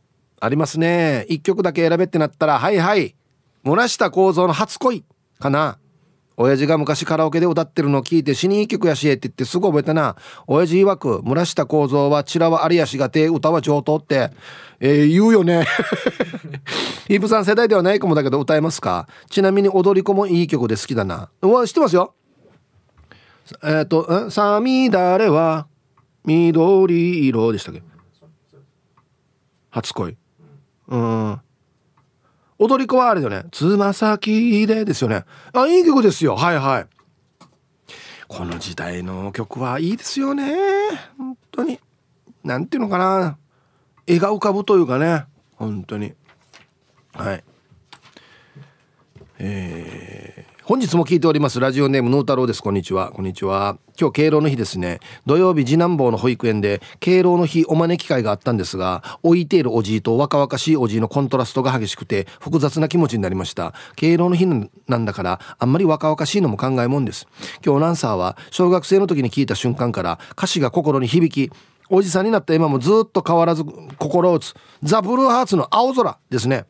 [0.40, 1.26] ありますね。
[1.28, 3.14] 一曲だけ選べってなったらはいはい。
[3.64, 5.04] 漏らした構造の初恋
[5.40, 5.78] かな。
[6.36, 10.16] 親父が昔カラオケで歌ってるのを聞いて死にいい曲やしえって言ってすぐ覚えたな。
[10.46, 14.30] 親父曰く村下構造はチラはありやしがて歌は上等って、
[14.80, 15.66] えー、言うよね。
[17.08, 19.08] イブさん世代ではないかもだけど歌えますか？
[19.30, 21.30] ちなみに踊り子もいい曲で好きだな。
[21.40, 22.14] うわ知ってますよ。
[23.62, 25.68] えっ、ー、と「さみだれは
[26.24, 27.82] 緑色」でしたっけ？
[29.70, 30.16] 初恋。
[30.88, 31.40] うん。
[32.58, 33.48] 踊り子はあれだよね。
[33.52, 35.24] つま先でですよね。
[35.52, 36.36] あ、いい曲ですよ。
[36.36, 36.86] はいはい。
[38.28, 40.56] この時代の曲はいいですよね。
[41.18, 41.78] 本当に。
[42.42, 43.38] なんていうのかな。
[44.06, 45.24] 絵が浮かぶというかね。
[45.56, 46.14] 本当に。
[47.12, 47.44] はい。
[49.38, 50.35] えー
[50.66, 52.60] 本日も聞いておりますラジオネームヌー太郎です。
[52.60, 53.12] こんにちは。
[53.12, 53.78] こんにちは。
[53.96, 54.98] 今日敬老の日ですね。
[55.24, 63.74] 土曜日次男坊の保育園で敬老の日お招き会があったんですが置いているおじいと若々しいおじいのコントラストが激しくて複雑な気持ちになりました。
[63.94, 64.44] 敬老の日
[64.88, 67.28] なんだからあんまり若々しいのも考えもんです。
[67.64, 71.54] 今日アナンサーは小学生の時に聞いた瞬間から歌詞が心に響き
[71.90, 73.62] おじさんになった今もずっと変わらず
[73.98, 76.64] 心を打つザ・ブルーハーツの青空ですね。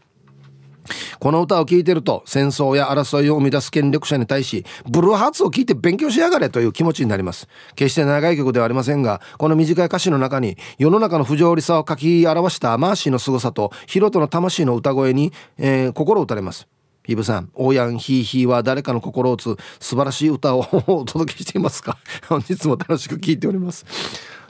[1.18, 16.66] この歌を聴いてると戦争や争いを生み出す権力者に対しブルーハーツを聴いて勉強しやがれという気持ちになります決して長い曲ではありませんがこの短い歌詞の中に世の中の不条理さを書き表したマーシーの凄さとヒロトの魂の歌声に、えー、心打たれます
[17.08, 21.96] イブさん、オーヤンヒーヒーは誰かの心を打つ素晴らしい歌を お届けしていますか？
[22.28, 23.86] 本日も楽しく聴いております。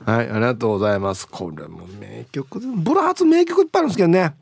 [0.05, 1.29] はい、ありがとうございます。
[1.29, 4.35] これも名曲ブルーハーツ名曲いっぱいあるんですけどね。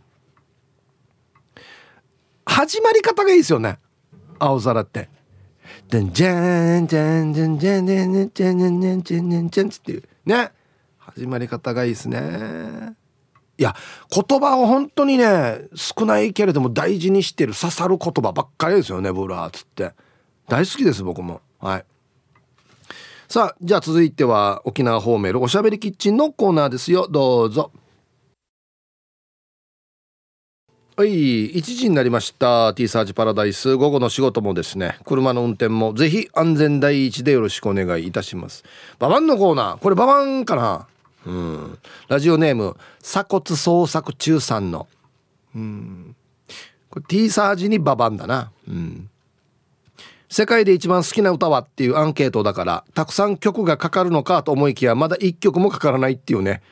[2.54, 3.80] 始まり方がいいですよね。
[4.38, 5.08] 青空って
[5.90, 10.52] 「でんじゃんじゃんじゃんじゃんじゃんじゃんじゃんじゃんじゃんじゃんじゃん」っていうね
[10.98, 12.94] 始まり方がいいですね
[13.58, 13.74] いや
[14.08, 19.92] 言葉を本当にね少ないけれども大事にしてる刺さる言葉ばっかりですよねブルーハーツって
[20.46, 21.84] 大好きです僕もはい
[23.28, 27.72] さあじゃあ続いては沖縄方面おしゃべりキッチンのコーナーですよどうぞ
[30.96, 32.72] はい1時になりました。
[32.72, 33.74] T サージパラダイス。
[33.74, 38.62] 午後の仕事もですね車の運転もぜひ安全第一でよろしくお願いいたします。
[39.00, 39.78] ババンのコーナー。
[39.78, 40.86] これババンかな？
[41.26, 41.78] うん。
[42.06, 44.86] ラジオネーム鎖骨捜索中さんの。
[45.56, 46.14] うん。
[46.90, 48.52] これ T サージにババンだな。
[48.68, 49.10] うん。
[50.28, 56.62] 世界で一番好きな歌はっていうアンケートだからたくさん曲がかかるのかと思いきやまだ1曲もかからないっていうね。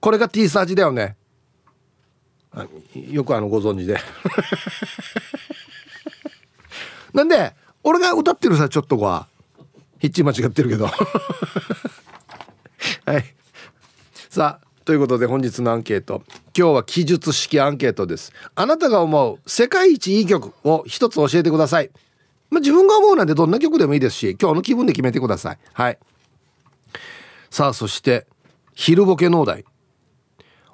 [0.00, 1.16] これが T サージだよね。
[2.94, 3.98] よくあのご存知で。
[7.12, 9.28] なんで俺が歌ってるさちょっとは。
[9.98, 10.88] ヒッチ間違ってるけど。
[13.06, 13.24] はい。
[14.28, 16.22] さあということで本日のアンケート。
[16.56, 18.32] 今日は記述式アンケートです。
[18.54, 21.90] あなたが思う世界一いい曲を一つ教えてください。
[22.50, 25.58] まあ、自分が思うなんでどんな曲でもいいですし今日の気分で決めてください。
[25.72, 25.98] はい。
[27.50, 28.26] さあそして
[28.74, 29.64] 昼ボケ農大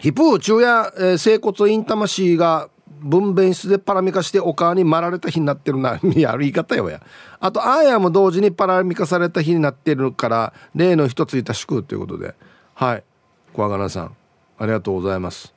[0.00, 2.70] ヒプー中夜、えー、整骨院魂が
[3.00, 7.02] 分娩室でパラミカしてお川にまられた日になってるなやる言い方よや
[7.44, 12.34] あとあーやも同時にパラミカされた日になってるから例の一ついた祝ということで。
[12.72, 13.04] はい。
[13.52, 14.16] 小若菜さん
[14.58, 15.52] ありがとうございます。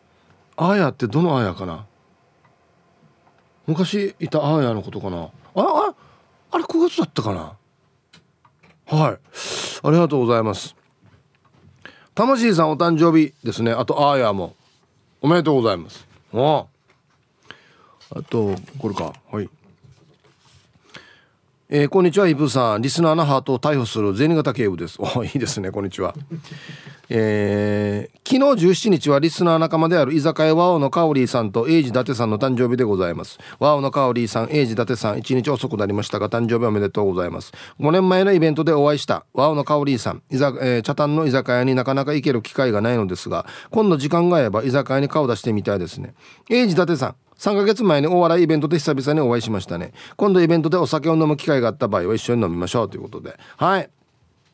[0.58, 1.86] あーやってどのあーやかな？
[3.68, 5.18] 昔いたあーやのことかな？
[5.24, 5.96] ああ
[6.52, 7.56] あれ9月だったかな？
[8.88, 9.18] はい。
[9.84, 10.76] ありがとうございます。
[12.16, 13.72] 魂さんお誕生日ですね。
[13.72, 14.58] あとあーやも。
[15.22, 16.06] おめでとうございます。
[16.34, 16.66] あ
[18.10, 19.14] あとこれか。
[19.32, 19.50] はい。
[21.70, 22.82] えー、こんにちはイブさん。
[22.82, 24.98] リスナーのハートを逮捕する銭形警部です。
[25.02, 25.70] おいいですね。
[25.70, 26.16] こんにちは。
[27.10, 33.38] えー、昨日17日はリスナー仲間である居酒屋ワオのカオリーさんとエイジ伊達さんの誕生日でございます。
[33.60, 37.52] ワオのカオリーさんエイジ伊達さん1日遅くなりましたが誕生日おめでとうございます。
[37.82, 40.22] 5年前のイベントでお会いしたワオのカオリーさん。
[40.32, 46.14] えー、茶炭の居酒屋になかなか行ける機会がないのですが今度時間が合えば居酒屋に顔出してみたいですね。
[46.50, 49.94] エイジ伊達さん3ヶ月前にお笑いイベントで久々にお会いしましたね。
[50.16, 53.38] 今度イベントでお酒を飲む機会があった場合は一緒に飲みましょうということで。
[53.58, 53.90] はい。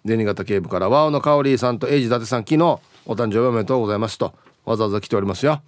[0.05, 4.33] 銭形警部からワオのカオリーさんとエイジ伊達さん昨日お誕生日おめでとうございますと
[4.65, 5.61] わざわざ来ておりますよ。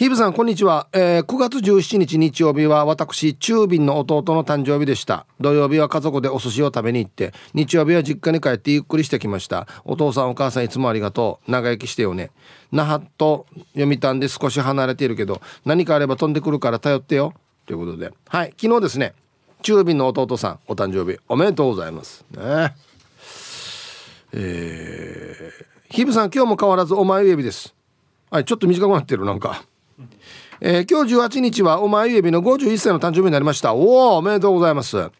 [0.00, 5.26] ヒブさんこんにちは、えー、9月17日日曜日は私中便の弟の誕生日でした。
[5.40, 9.66] 土曜日は家族でお寿司を食べに行って日曜日は実家に帰ってゆっくりしてきました。
[9.84, 11.50] お父さんお母さんいつもありがとう。
[11.52, 12.30] 長生きしてよね。
[12.72, 17.34] 那覇と読谷で少し離れているけど何かあれば飛んでくるから頼ってよ。
[17.66, 18.10] ということで。
[18.26, 19.12] はい昨日ですね
[19.60, 22.24] 中便の弟さんお誕生日おめでとうございます。
[22.30, 22.74] ね。
[24.32, 27.74] えー、ヒブさん今日も変わらずお前指です。
[28.30, 29.62] はいちょっと短くなってるなんか。
[30.60, 33.74] えー、今日18日はお前指の51歳の誕生日になりました。
[33.74, 35.10] おおおめでとうございます。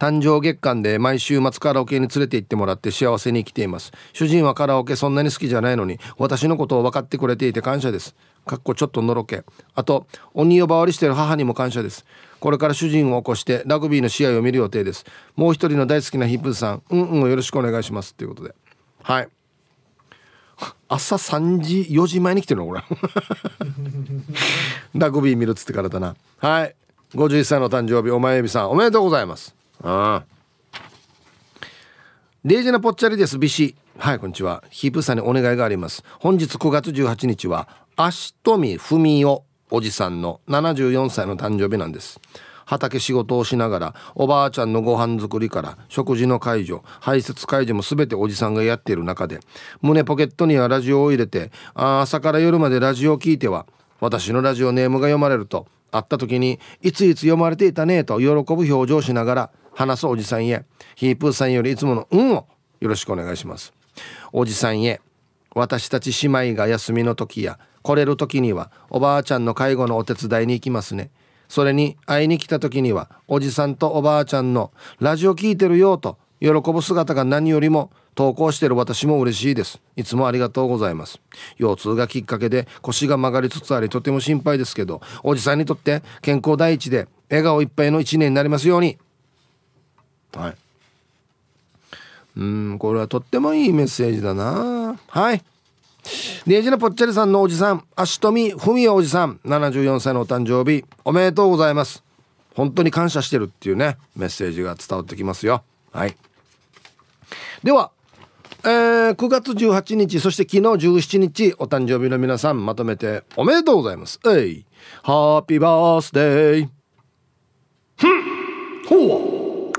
[0.00, 3.92] 誕生月間で毎週末カラオケに連れて行ってもらって幸せに生きています。
[4.14, 8.16] 主人はカラオケそんなに好きじゃないのに私のことを分かってくれていて感謝です。
[8.46, 9.44] かっこちょっとのろけ。
[9.74, 12.06] あと鬼呼ばわりしてる母にも感謝です。
[12.40, 15.04] これから主人を起こしてラグビーの試合を見る予定です。
[15.36, 18.14] もう一人の大好きなヒップさんうんうんよろしくお願いします。
[18.14, 18.54] ということで。
[19.02, 19.28] はい。
[20.88, 22.82] 朝3時4時前に来てるのこれ。
[24.94, 26.16] ラグビー見るっつってからだな。
[26.38, 26.74] はい。
[27.14, 29.54] 51歳の誕生日お前指さんおめでとうございます。
[29.82, 30.24] ああ。
[32.44, 33.74] レイジナぽっちゃりですビシ。
[33.98, 34.64] はいこんにちは。
[34.70, 36.02] ヒープさんにお願いがあります。
[36.18, 42.20] 本日9月18日は足富文夫おじさんの74歳の誕生日なんです
[42.70, 49.40] 畑仕事をしながらおばあちゃんのご飯作りから食事の介助排泄介助も全ておじさんがやっている中で
[49.82, 53.66] 胸ポケットにはラジオを入れて朝から夜までラジオを聞いては
[53.98, 62.46] 私のラジオネームが読まれると会った時にいついつ読まれていたねと喜ぶ表情をしながら話すおじさんへヒープーさんよりいつもの「運を
[62.78, 63.72] よろしくお願いします。
[64.32, 65.00] おじさんへ
[65.56, 71.10] 私たち姉妹が休みの時や来れる時にはおばあちゃんの介護のお手伝いに行きますね。
[71.50, 79.80] それに会いに来た時にはおじさんとおばあちゃんのラジオ聞いてるよと喜ぶ姿が何よりも投稿してる私も嬉しいです。
[79.96, 81.20] いつもありがとうございます。
[81.58, 88.96] 腰痛がきっかけで腰が曲がりつつありとても心配ですけどおじさんにとって健康第一で笑顔いっぱいの一年になりますように。
[90.32, 90.56] はい。
[92.36, 95.00] うんこれはとってもいいメッセージだな。
[95.08, 95.42] はい。
[96.46, 102.02] ネジのぽっちゃりさんのおじさん足富文雄おじさん74歳のお誕生日おめでとうございます。
[102.54, 105.62] 本当に感謝してるっていうねメッセージが伝わってきますよ。
[105.92, 106.16] はい。
[107.62, 107.90] では
[108.62, 114.20] えー、9月18日そして昨日17日お誕生日の皆さんまとめておめでとうございます。
[114.26, 114.66] えい。
[115.02, 116.68] ハッピーバースデー
[117.96, 118.22] ふん。
[118.86, 119.70] ほ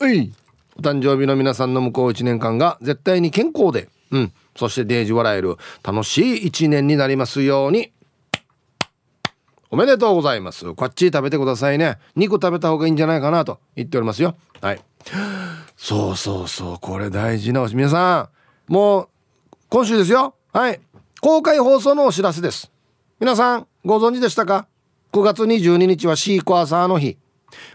[0.00, 0.06] う。
[0.08, 0.32] えい。
[0.80, 7.92] お誕生日の皆さんの向こう1年間が絶対に健康で、うん、そしてデージ笑える楽しい1年になりますように。
[9.68, 10.72] おめでとうございます。
[10.74, 11.98] こっち食べてくださいね。
[12.16, 14.36] 肉食べた方がいいんじゃないかなと言っておりますよ。
[14.62, 14.80] はい。
[15.76, 18.30] そうそうそう、これ大事なおし皆さ
[18.68, 19.08] ん、もう
[19.68, 20.34] 今週ですよ。
[20.54, 20.80] はい。
[21.20, 22.72] 公開放送のお知らせです。
[23.20, 24.66] 皆さん、ご存知でしたか
[25.12, 27.18] ?9 月22日はシークワーサーの日。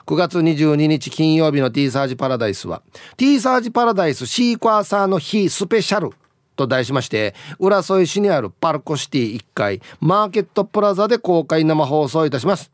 [0.06, 2.82] 9月22日金曜日の T サージパラダイスは
[3.18, 6.12] T サージパラダイスシークワーサーの日スペシャル
[6.56, 12.72] と題しまして浦添市にあるパルコシティ1階マーケットプラザで公開生放送いたします。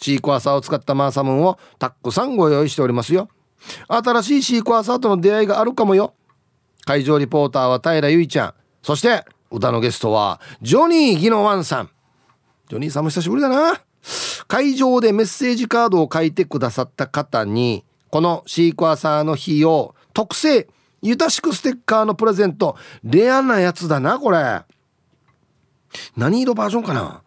[0.00, 3.28] シークワーサーを使ったマーサムーンをたくさんご用意しておりますよ。
[3.88, 6.14] 新しいシークワーサーとの出会いがあるかもよ。
[6.86, 8.54] 会場リポーターは平ゆいちゃん。
[8.82, 11.90] そして歌のゲストはジョニー・ギノワンさん。
[12.68, 13.89] ジョニーさんも久しぶりだな。
[14.48, 20.68] 会場でメッセージカードを書いてくださった方にこのシークワーサーの日を特製
[21.02, 22.76] ゆたしくステッカーのプレゼント。
[23.04, 24.62] レアなやつだなこれ。
[26.16, 27.22] 何色バージョンかな？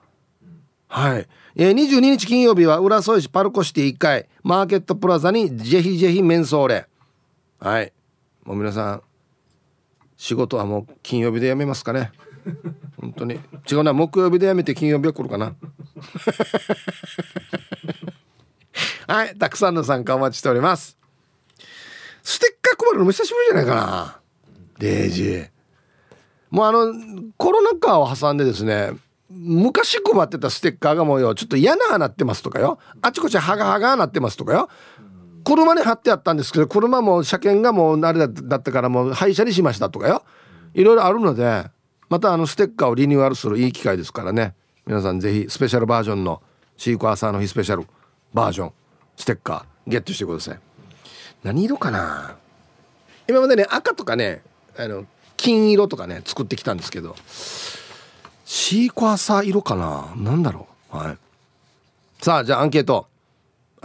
[0.87, 6.85] はい、えー、22日金曜日は浦添市パルコシティ1階マーケットプラザにぜひぜひメンソーレ
[7.59, 7.91] はい。
[8.43, 9.01] もう皆さん
[10.15, 12.11] 仕事はもう金曜日でやめますかね。
[12.99, 13.39] 本当に。
[13.69, 13.93] 違うな。
[13.93, 15.55] 木曜日でやめて金曜日は来るかな。
[19.07, 19.35] はい。
[19.37, 20.97] たくさんの参加お待ちしております。
[22.23, 24.19] ステッカー配るのも久しぶりじゃないかな。
[24.79, 25.49] デイジー。
[26.49, 26.93] もうあの
[27.37, 28.91] コロナ禍を挟んでですね
[29.29, 32.77] 昔配ってたステッカーがもうよちょっと嫌ななってますとかよ。
[33.01, 34.69] あちこちハガハガなってますとかよ。
[35.43, 40.23] 車に貼ってあったんですけど車も車検がもうあれだったからもう廃車にしましたとかよ。
[40.73, 41.65] いろいろあるので
[42.09, 44.55] またあのステッカーをリニューアルするいい機会ですからね。
[44.85, 46.41] 皆さんぜひスペシャルバージョンの
[46.77, 47.87] シークワーサーの日スペシャル
[48.33, 48.71] バージョン
[49.15, 50.59] ステッカーゲットしてください。
[51.43, 52.35] 何色かな？
[53.27, 54.41] 今までね赤とかね
[54.77, 55.05] あの
[55.37, 57.15] 金色とかね作ってきたんですけど
[58.45, 60.13] シークワーサー色かな？
[60.17, 60.97] 何だろう？
[60.97, 61.17] はい。
[62.21, 63.07] さあじゃあアンケート。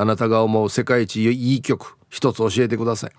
[0.01, 3.13] あなたが思う世界一いい曲一つ教えてください。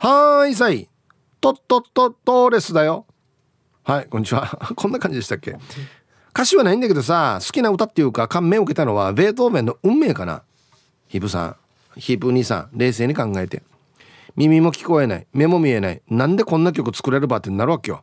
[0.00, 0.88] はーいさい。
[1.40, 3.06] トットットトーレスだよ。
[3.86, 4.46] はいこんにちは。
[4.76, 5.56] こんな感じでしたっけ？
[6.30, 10.42] 歌詞はないんだけどさ好きな歌っていうか感銘を受けたのはベートーベンの運命かな？
[11.06, 11.56] ヒブさん
[12.00, 13.62] ヒープ兄さん冷静に考えて。
[14.36, 18.02] 耳も聞こえない目も見えないなんでこんな曲作れるばってなるわけよ。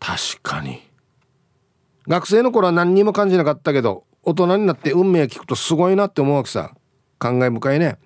[0.00, 0.82] 確かに。
[2.08, 6.72] 学生の頃は何にも感じなかったけど大人になって運命を聞くとすごいなって思うわけさ。
[7.20, 7.98] 感慨深いね。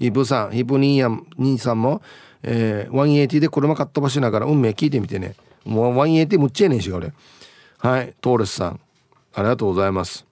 [0.00, 1.08] ヒープさんヒープ兄や
[1.38, 2.02] 兄さんも、
[2.42, 5.36] えー、180で車かっ飛ばしながら運命聞いてみてね。
[5.66, 7.12] もう180むっちゃえねえし俺。
[7.78, 8.14] はい。
[8.20, 8.80] トーレスさん。
[9.34, 10.24] ありがとうございます。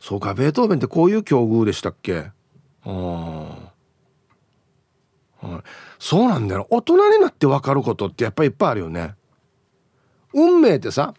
[0.00, 2.30] そうかベートーベンってこういう境遇でしたっけ？
[2.84, 3.58] は
[5.42, 5.46] い、
[5.98, 6.66] そうなんだよ。
[6.70, 9.14] 大人になって分かることってやっぱりいっぱいあるよね。
[10.32, 11.14] 運命ってさ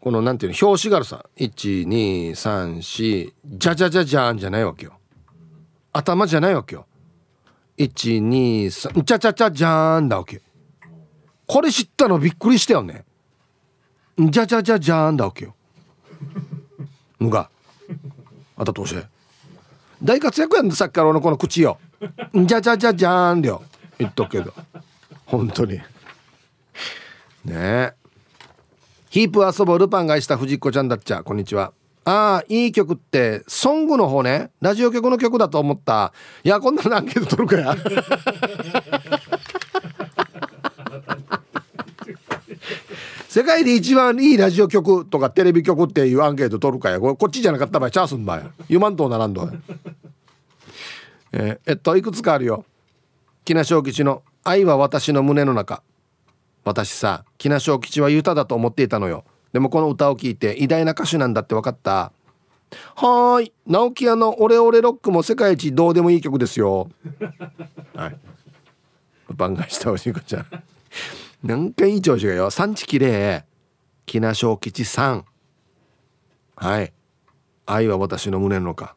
[0.00, 1.24] このなんていうの表紙があるさ。
[1.36, 4.98] 1234じゃじゃじゃじゃんじゃないわけよ。
[5.92, 6.86] 頭じゃないわけよ。
[7.76, 10.42] 123ちゃちゃちゃじゃんだわけ
[11.48, 13.04] これ知ったのびっくりしたよね。
[14.18, 15.54] じゃじゃじゃじゃんだわけよ。
[17.18, 17.48] ぬが
[18.56, 18.94] あたとおし
[20.02, 21.78] 大活躍やんさっきから俺のこの口よ。
[22.34, 23.62] じゃじゃじゃじゃーんだよ。
[23.98, 24.52] 言っとくけど。
[25.24, 25.78] 本当に。
[25.78, 25.84] ね。
[27.46, 27.92] え
[29.08, 31.22] ヒープ遊ぼうルパンがした藤子ちゃんだっちゃ。
[31.24, 31.72] こんにちは。
[32.04, 34.50] ああいい曲ってソングの方ね。
[34.60, 36.12] ラジオ局の曲だと思った。
[36.44, 37.74] いやこんなのアンケート取るかや。
[43.38, 49.48] 世界で一番いいラジオ局とかテレビ局っていうアンケート取るかやこっちじゃなかった場合チャースんばや言わんとならんど
[51.30, 52.64] えー、えっといくつかあるよ。
[53.44, 55.84] 木梨小吉の「愛は私の胸の中」
[56.64, 59.24] 私さ木梨小吉は歌だと思っていたのよ。
[59.52, 62.10] でもこの歌を聴いて偉大な歌手なんだって分かった。
[62.96, 63.52] はーい。
[63.68, 66.90] 直木屋の「オレオレロック」も世界一どうでもいい曲ですよ。
[67.94, 68.16] はい。
[69.30, 70.40] 番外したおしいこちゃ。
[70.40, 70.46] ん
[71.42, 72.50] なんかいい調子がよ。
[72.50, 73.44] 産地きれ。
[73.46, 73.48] い
[74.06, 75.24] 木梨小吉さん。
[76.56, 76.92] はい。
[77.66, 78.96] 愛は私の胸のか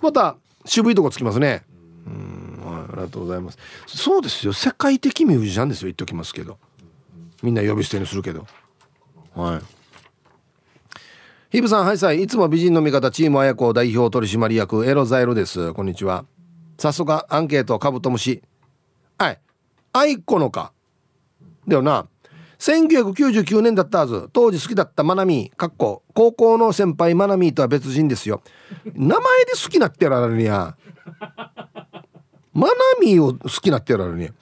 [0.00, 1.62] また渋いとこつきますね。
[2.06, 2.60] うん。
[2.64, 2.82] はい。
[2.82, 3.58] ありがとうございます。
[3.86, 4.52] そうですよ。
[4.52, 5.86] 世界的ミュージシャンですよ。
[5.86, 6.58] 言っときますけど。
[7.42, 8.46] みんな呼び捨てにするけど。
[9.34, 9.60] はい。
[11.50, 14.86] ヒブさんはいさいいつも美人の味方チーム綾子代表取締役。
[14.86, 15.72] エロザイロです。
[15.72, 16.24] こんにちは。
[16.78, 18.42] 早速アンケートカブトムシ
[19.18, 19.38] はい。
[19.96, 20.72] 愛子のか？
[21.68, 22.08] だよな。
[22.58, 24.28] 1999年だったはず。
[24.32, 28.42] 当時好きだったマナミかっこ高校の先輩マナミとは別人ですよ。
[28.92, 30.76] 名前で好きなってやられるにゃ
[32.52, 34.32] マナミーを好きなってやられるに2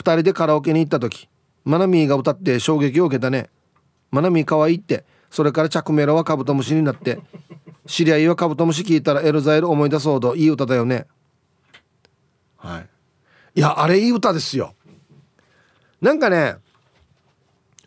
[0.00, 1.28] 人でカラオケに行った時
[1.64, 3.50] マナミが歌って衝撃を受けたね。
[4.10, 5.04] マナミー可愛いって。
[5.28, 7.20] それから着メロはカブトムシになって。
[7.86, 11.06] 知り合いはカブトムシ聞いたらエルザエル思い出そうといい歌だよね。
[12.56, 12.88] はい。
[13.56, 14.75] いやあれいい歌ですよ。
[16.06, 16.54] なんかね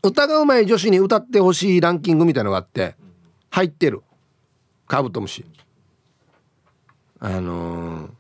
[0.04, 2.98] 歌がうまい女子に歌ってほしいランキングみたいのがあって
[3.50, 4.02] 入ってる
[4.88, 5.46] カブトムシ
[7.22, 8.12] あのー、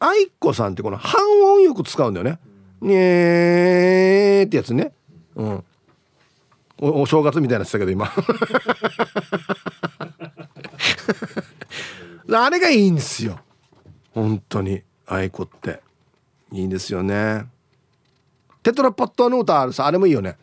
[0.00, 2.40] 愛子さんってこの半音よく使うんだよね。
[2.80, 4.92] にえーってやつね。
[5.36, 5.64] うん。
[6.78, 8.10] お正月みたいなってたけど今。
[12.34, 13.38] あれがいいんですよ。
[14.12, 15.82] 本当に愛子って
[16.50, 17.46] いいんですよね。
[18.62, 20.36] テトラポットの歌あるさあれもいいよね。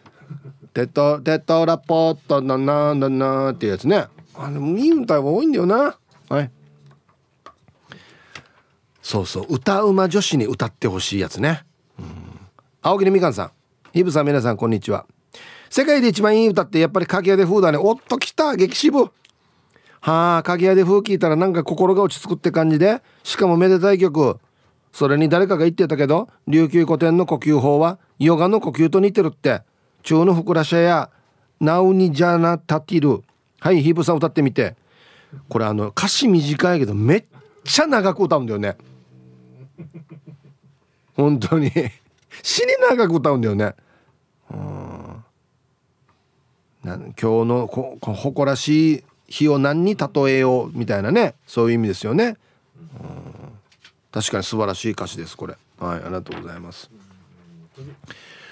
[0.73, 4.07] テトテトラポットのなななっていうやつね。
[4.35, 5.97] あれもいい歌が多いんだよな。
[6.29, 6.51] はい。
[9.01, 9.45] そうそう。
[9.49, 11.63] 歌うま女子に歌ってほしいやつね、
[11.97, 12.05] うん、
[12.81, 13.51] 青木みかんさん。
[13.93, 15.05] ヒブさん皆さんこんにちは。
[15.69, 17.77] 世界で一番いい歌ってやっぱり鍵屋で風だね。
[17.77, 19.09] おっと来た激渋。
[20.01, 23.01] はあ鍵屋で風聞いたらなんか心が落ち着くって感じで。
[23.23, 24.39] しかもめでたい曲。
[24.91, 29.61] それに誰かが言ってたけど琉球古典の呼吸法はヨガの呼吸と似てるって。
[30.01, 31.09] 中のふくらしゃや
[31.59, 33.23] ナウニジャナタティル。
[33.59, 34.75] はいヒブさん歌ってみて。
[35.47, 37.25] これあの歌詞短いけどめっ
[37.63, 38.77] ちゃ長く歌うんだよね。
[41.15, 41.71] 本当に。
[42.41, 43.75] 死に長く歌うんだよね。
[44.51, 45.23] うん。
[46.83, 50.77] 今日のこ誇らしい日を何に例えよう？
[50.77, 51.35] みたいなね。
[51.45, 52.37] そういう意味ですよね。
[52.99, 53.38] うん。
[54.11, 55.57] 確かに素晴らしい歌詞ですこれ。
[55.79, 56.89] はいありがとうございます。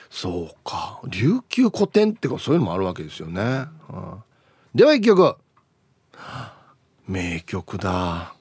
[0.10, 1.00] そうか。
[1.06, 4.24] 琉球古典ってかそういうのもあるわけですよね、うん、
[4.74, 5.36] では一曲。
[7.08, 8.34] 名曲だ。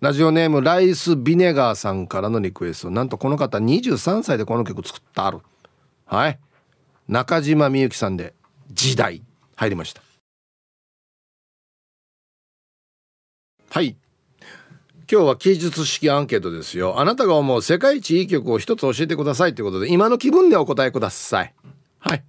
[0.00, 2.90] ラジオネームライスビネガーさんからのリクエスト。
[2.90, 5.40] なんとこの方23歳でこの曲作ったある。
[6.04, 6.38] はい。
[7.08, 8.34] 中島みゆきさんで
[8.70, 9.22] 「時代」
[9.56, 10.02] 入りました。
[13.70, 13.96] はい。
[15.14, 21.54] 今日は記述式アンケートですよあなたが思う世界一いい曲を一つ教えてくださいということで今の気分でお答えください
[22.00, 22.24] はい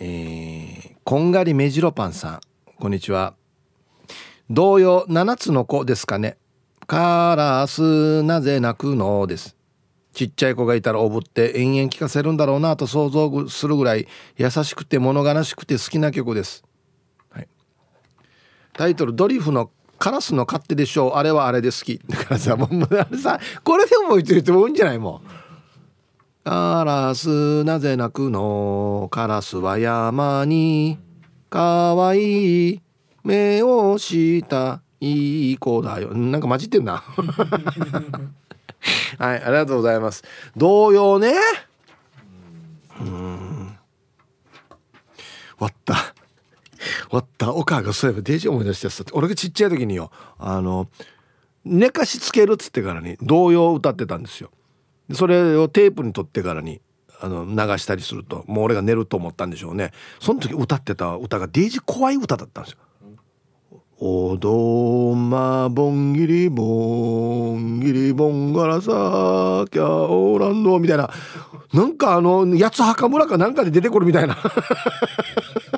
[0.00, 2.40] えー、こんがりめじろパンさん
[2.80, 3.34] こんにちは
[4.50, 6.36] 同様7つの子ですかね。
[6.86, 9.56] カラスなぜ泣くのです。
[10.12, 14.06] ちっちゃい子がいたらおぶって延々聞かせるんだろうなと想像するぐらい
[14.36, 16.62] 優しくて物悲しくて好きな曲です。
[17.30, 17.48] はい、
[18.74, 21.12] タイトル「ドリフのカラスの勝手でしょう。
[21.14, 24.98] あれはあれで好き」だからさもうあれさこれでも言ってる人多いんじゃない？
[24.98, 25.28] もう。
[26.44, 29.08] カラスなぜ泣くの？
[29.10, 30.98] カラスは山に
[31.48, 32.80] かわいい
[33.22, 36.12] 目をしたいい子だよ。
[36.12, 37.02] なんか混じってんな。
[39.18, 40.22] はいありがとうございます。
[40.56, 41.32] 同様ね。
[43.00, 43.78] うん。
[45.58, 46.14] 割った。
[47.10, 50.88] 割ったお母がそういえばデジ思い出してた俺がちっちゃい時によあの
[51.64, 54.50] 寝かしつけるっつってからに童謡を歌ってたんですよ。
[55.12, 56.80] それをテープに取ってからに
[57.20, 59.92] あの流したりするともう俺が寝ると思ったんでしょうね。
[60.20, 62.78] その時歌ってた歌がデイジ怖い歌だったんですよ。
[63.98, 71.10] おどまぼんぎりぼんぎりぼんがらさきゃおらんのみたいな。
[71.72, 74.36] なんかあの八つ墓村かなんかで出てくるみたいな。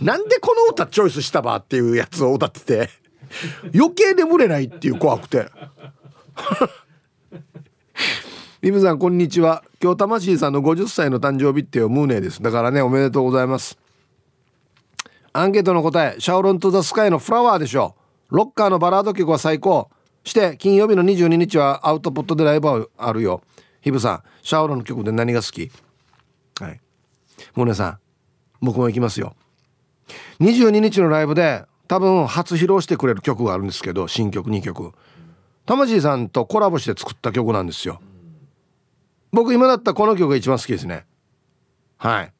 [0.00, 2.90] なんでこの歌チョイスしたばっていうやつを歌ってて
[3.74, 5.46] 余計眠れないっていう怖くて。
[8.62, 9.64] リムさんこんにちは。
[9.82, 12.42] 今日魂さんの50歳の誕生日っていうムーネです。
[12.42, 13.78] だからねおめでとうございます。
[15.32, 17.94] アンケートの答えシャオロン・ト・ザ・スカイのフラワーでしょ
[18.28, 19.88] ロッカーのバラード曲は最高。
[20.24, 23.42] して金曜日の22日はアウトプットでライブあるよ。
[23.80, 25.70] ヒブさんシャオロンの曲で何が好き？
[26.60, 26.80] はい。
[27.54, 27.98] モネさん
[28.60, 29.34] 僕も行きますよ。
[30.40, 34.92] 22日のライブで多分初披露してくれる曲があるんですけど新曲2曲。
[35.66, 38.00] 魂さんとコラボして作った曲なんですよ。
[39.32, 41.04] 僕今だったらこの曲が一番好きですね。
[41.98, 42.32] はい。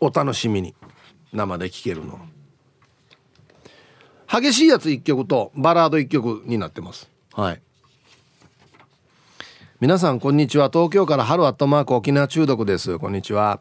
[0.00, 0.74] お楽しみに。
[1.32, 2.18] 生で聴けるの。
[4.30, 7.10] 激しいやつ1曲とバラード1曲になってます。
[7.32, 7.62] はい。
[9.80, 10.70] 皆さんこんにちは。
[10.72, 12.98] 東京から春アットマーク沖縄中毒です。
[12.98, 13.60] こんにちは。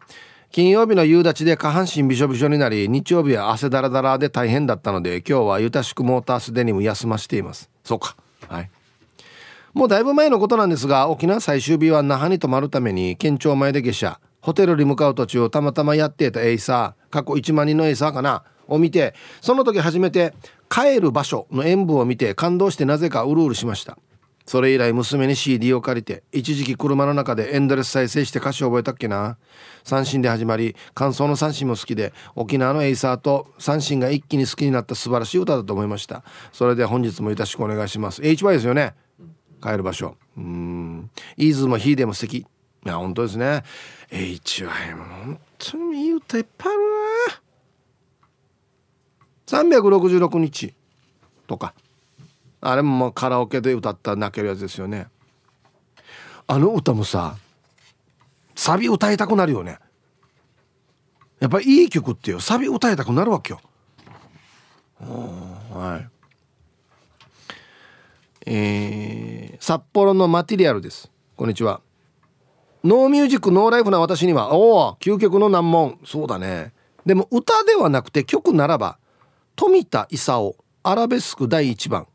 [0.51, 7.69] 金曜日の夕立で下半身びしょびしょになり日曜日は汗だらだらで大変だったので今日はゆたしくモータースデニム休ましています。
[7.83, 8.15] そうか。
[8.47, 8.69] はい。
[9.73, 14.19] もうだいぶ前のことなんですが沖縄最終日は那覇に泊まるために県庁前で下車。
[14.41, 20.33] ホテルに向かう途中たまたまやっていたエイサー過去1万人のエイサーかなを見てその時初めて
[20.69, 23.97] 帰る場所の演舞を見て感動してなぜかうるうるしました
[24.47, 29.37] それ以来娘に CD を借りて一時期車の中でエンドレス再生して歌詞を覚えたっけな。
[29.83, 36.23] 三線で始まり間奏の三線も好きで沖縄のエイサーと三線が一気に好きになった素晴らしい歌だと思いました。
[36.53, 38.21] それで本日もよろしくお願いします。
[38.21, 38.95] HY ですよね。
[39.61, 40.15] 帰る場所。
[40.37, 41.09] うん。
[41.35, 42.37] イーズもヒーでも素敵。
[42.37, 42.45] い
[42.85, 43.63] や本当ですね。
[44.11, 46.81] HY も本当にいい歌いっぱいある
[49.59, 50.73] な366日
[51.47, 51.73] とか。
[52.61, 55.07] あれもカラオケで歌った泣けるやつですよね。
[56.47, 57.37] あの歌もさ
[58.55, 59.79] サビ歌いたくなるよね。
[61.39, 63.61] やっぱりいい曲ってよサビ歌いたくなるわけよ。
[64.99, 66.09] はい。
[68.49, 71.11] えー、札幌のマテリアルです。
[71.35, 71.81] こんにちは。
[72.83, 75.99] ノーミュージックノーライフな私にはおお究極の難問。
[76.05, 76.73] そうだね。
[77.05, 78.97] でも歌ではなくて曲ならば
[79.55, 82.07] 富田勲アラベスク第1番。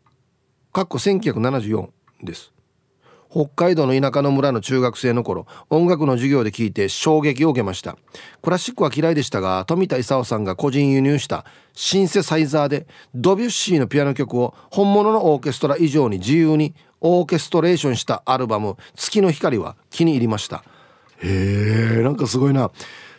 [0.72, 1.90] かっこ1974
[2.22, 2.50] です。
[3.30, 7.98] 北海道の田舎の村の中学生の頃音楽の授業で聞いて衝撃を受けました。
[8.40, 11.44] クラシックは嫌いでしたが富田勲さんが個人輸入した
[11.74, 20.64] シンセサイザーでドビュッシーのピアノ曲を本物のオーケストラ以上に自由にオーケストレーションしたアルバム「月の光」は気に入りました。
[21.18, 22.70] へえんかすごいな。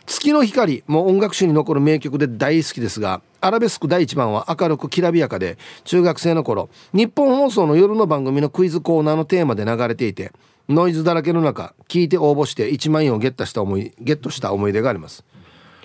[0.06, 10.32] 月の光も音楽史に残る名曲で大好きですがアラベスク第1番は明るくきらびやかで中学生の頃日本放送の夜の番組のクイズコーナーのテーマで流れていて
[10.68, 15.24] ノイズだらけの中聞いて応募して1万円をゲットした思いゲットした思い出があります。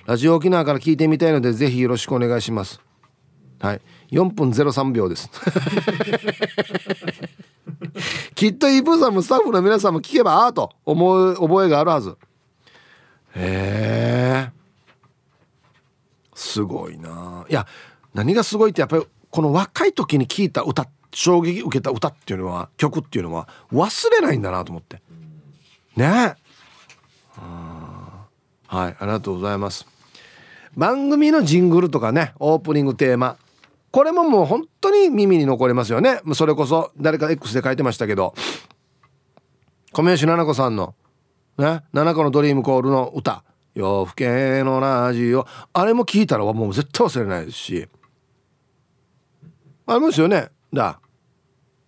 [0.05, 2.81] ラジオ沖縄から聞いてみたいのでぜひよろしくお願いします。
[3.59, 3.81] はい。
[4.11, 5.29] 4分03秒です。
[8.35, 12.17] きっとイープーさんもスタッフの皆さんも聞けばああと思う覚えがあるはず。
[13.39, 14.51] へえ
[16.35, 17.45] すごいな。
[17.49, 17.65] いや
[18.13, 25.01] 何がすごいってやっぱりこの若い時に聞いた歌衝撃受けた歌っていうのは曲っていうのは忘れないんだなと思って。
[25.95, 26.35] ね。
[27.37, 28.27] は
[28.67, 29.87] いありがとうございます。
[30.75, 33.37] 番組のジングルとかねオープニングテーマ。
[33.91, 36.21] これももう本当に耳に残りますよね。
[36.33, 38.35] それこそ誰か X で書いてましたけど。
[39.91, 40.93] 米吉七子さんの
[41.59, 41.83] ね。
[41.93, 43.43] 七子のドリームコールの歌。
[43.75, 45.45] 夜更けのラジオ。
[45.73, 47.87] あれも聞いたらもう絶対忘れないですし。
[49.85, 50.49] ありますよね。
[50.73, 50.99] だ。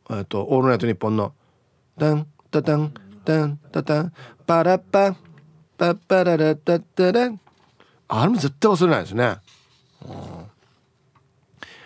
[0.10, 1.34] えっと「オールナイトニッポン」の
[1.98, 2.94] 「タンタタン
[3.24, 4.14] タンタタン。
[4.46, 5.16] パラッパ。
[5.78, 7.40] パッパララタタラン」
[8.08, 9.38] あれも絶対忘れないですね。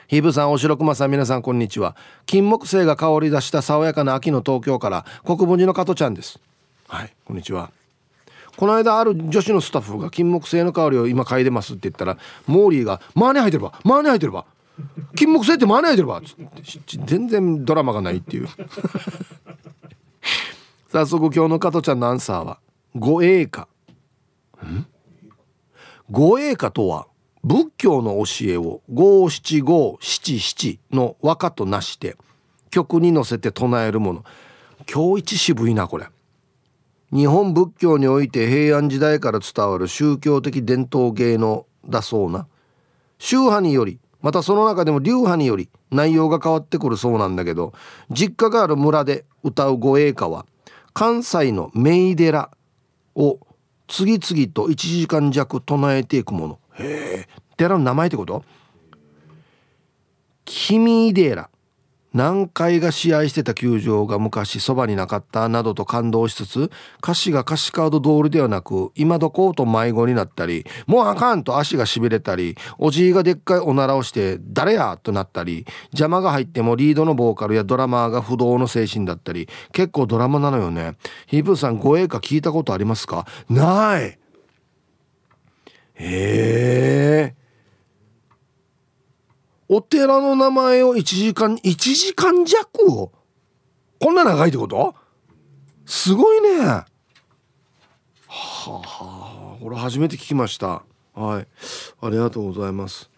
[0.08, 1.96] ヒブさん、おしろくまさん、皆さん、こんにちは。
[2.26, 6.40] 金木犀が香り出した爽やかな秋の東京から、国分寺の加トちゃんです。
[6.88, 7.72] はい、こんにちは。
[8.58, 14.46] この間ある女子のスタッフが金木犀の香りを今嗅いでますって言ったらモーリーが「マーネ入ってるわマーネ入ってるわ。
[15.16, 16.22] 金木犀ってマーネ入ってるわ」
[17.06, 18.48] 全然ドラマがないっていう。
[20.92, 22.60] 早速今日の加トちゃんのアンサーは
[22.96, 23.68] 「護衛歌」
[26.10, 27.08] 護衛歌とは
[27.44, 32.16] 仏教の教えを五七五七七の和歌となして
[32.70, 34.24] 曲に乗せて唱えるもの。
[34.92, 36.08] 今日一渋いなこれ。
[37.14, 42.48] 日本仏教において平安時代から伝わる宗教的伝統芸能だそうな。
[43.20, 47.74] 宗派によりまたその中でも流派により内容が変わってくるそうなんだけど
[48.10, 50.46] 実家がある村で歌う護衛歌は
[50.94, 52.50] 関西の名寺
[53.16, 53.40] を
[53.88, 56.60] 次々と1時間弱唱えていくもの。
[56.74, 58.44] へえ寺の名前ってこと？
[60.44, 61.50] 君寺。
[62.16, 66.72] 南海が試合してた球場が昔そばになかったなどと感動しつつ
[67.04, 80.96] 歌詞が歌詞カード通りではなく今どこと迷子になったりもうあかんと足がしびれたりおじいがでっかいおならをして誰やとなったり邪魔が入ってもリードのボーカルやドラマーが不動の精神だったり結構ドラマなのよね。
[81.28, 83.28] ヒープーさん護衛歌聞いたことありますか？
[83.50, 84.04] ない。
[84.06, 84.18] へ
[85.96, 87.36] え。
[89.68, 93.12] お寺の名前を1時間1時間弱を
[94.00, 94.96] こんな長いってこと？
[95.86, 96.66] すごいね。
[96.66, 96.86] は
[98.28, 100.84] あこれ初めて聞きました。
[101.14, 101.48] はい。
[102.02, 103.10] ありがとうございます。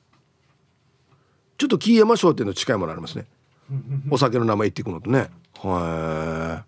[1.57, 3.25] ちょっと木山商店の近いものありますね。
[4.11, 5.29] お酒の名前言っていくのとね。
[5.59, 6.67] はい。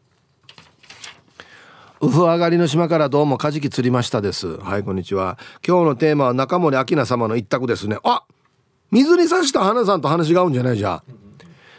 [2.01, 4.57] ウフ上がりの島からどうもカジキ釣りましたです。
[4.57, 5.37] はいこんにちは。
[5.65, 7.97] 今日のテーマは中森明菜様の一択ですね。
[8.03, 8.35] あっ
[8.91, 11.03] 水に刺した花さんと話が合うんじゃないじゃ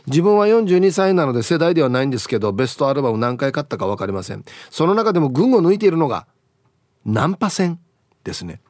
[0.07, 4.45] 自分は42歳なので世代ではないんですけどベストアルバム何回買ったか分かりません。
[4.71, 6.27] その中でも群を抜いているのが
[7.05, 7.79] ナンパ戦
[8.25, 8.61] ですね。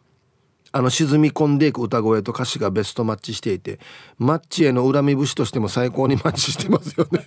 [0.73, 3.81] あの沈み込んでいく歌声と歌詞がベストマッチしていて
[4.19, 7.25] マッチへの恨み節としても最高にマッチしてますよね。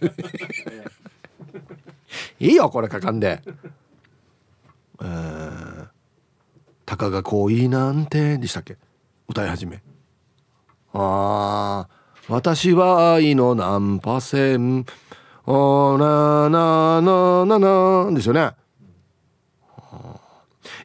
[2.40, 3.42] いいよこれかかんで。
[5.02, 5.88] えー、
[6.86, 8.78] たかがこういいなんてでしたっけ？
[9.28, 9.82] 歌い始め。
[10.94, 11.90] ああ
[12.30, 14.86] 私は愛のナンパ船
[15.46, 18.52] おなななななですよね。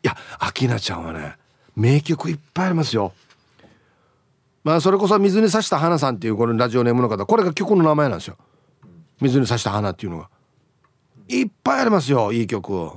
[0.03, 1.37] いやアキナちゃんはね
[1.77, 3.13] 名曲いっぱいありますよ。
[4.65, 8.37] まあそれこそ水に刺した花さんっていうこのラジオネームの方これが曲の名前なんですよ。
[9.21, 10.31] 水に刺した花っていうのが。
[11.29, 12.91] いっぱいありますよいい曲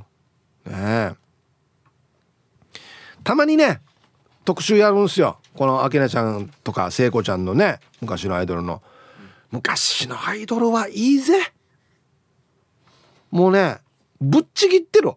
[0.66, 1.16] ね
[3.26, 3.82] たまにね
[4.46, 5.41] 特集やるんですよ。
[5.56, 8.82] この明菜ちゃんとか聖子ちゃんのね昔のアイドルの
[9.52, 11.52] 昔のアイドルはいいぜ。
[13.32, 13.78] もうね
[14.20, 15.12] ぶっちぎってる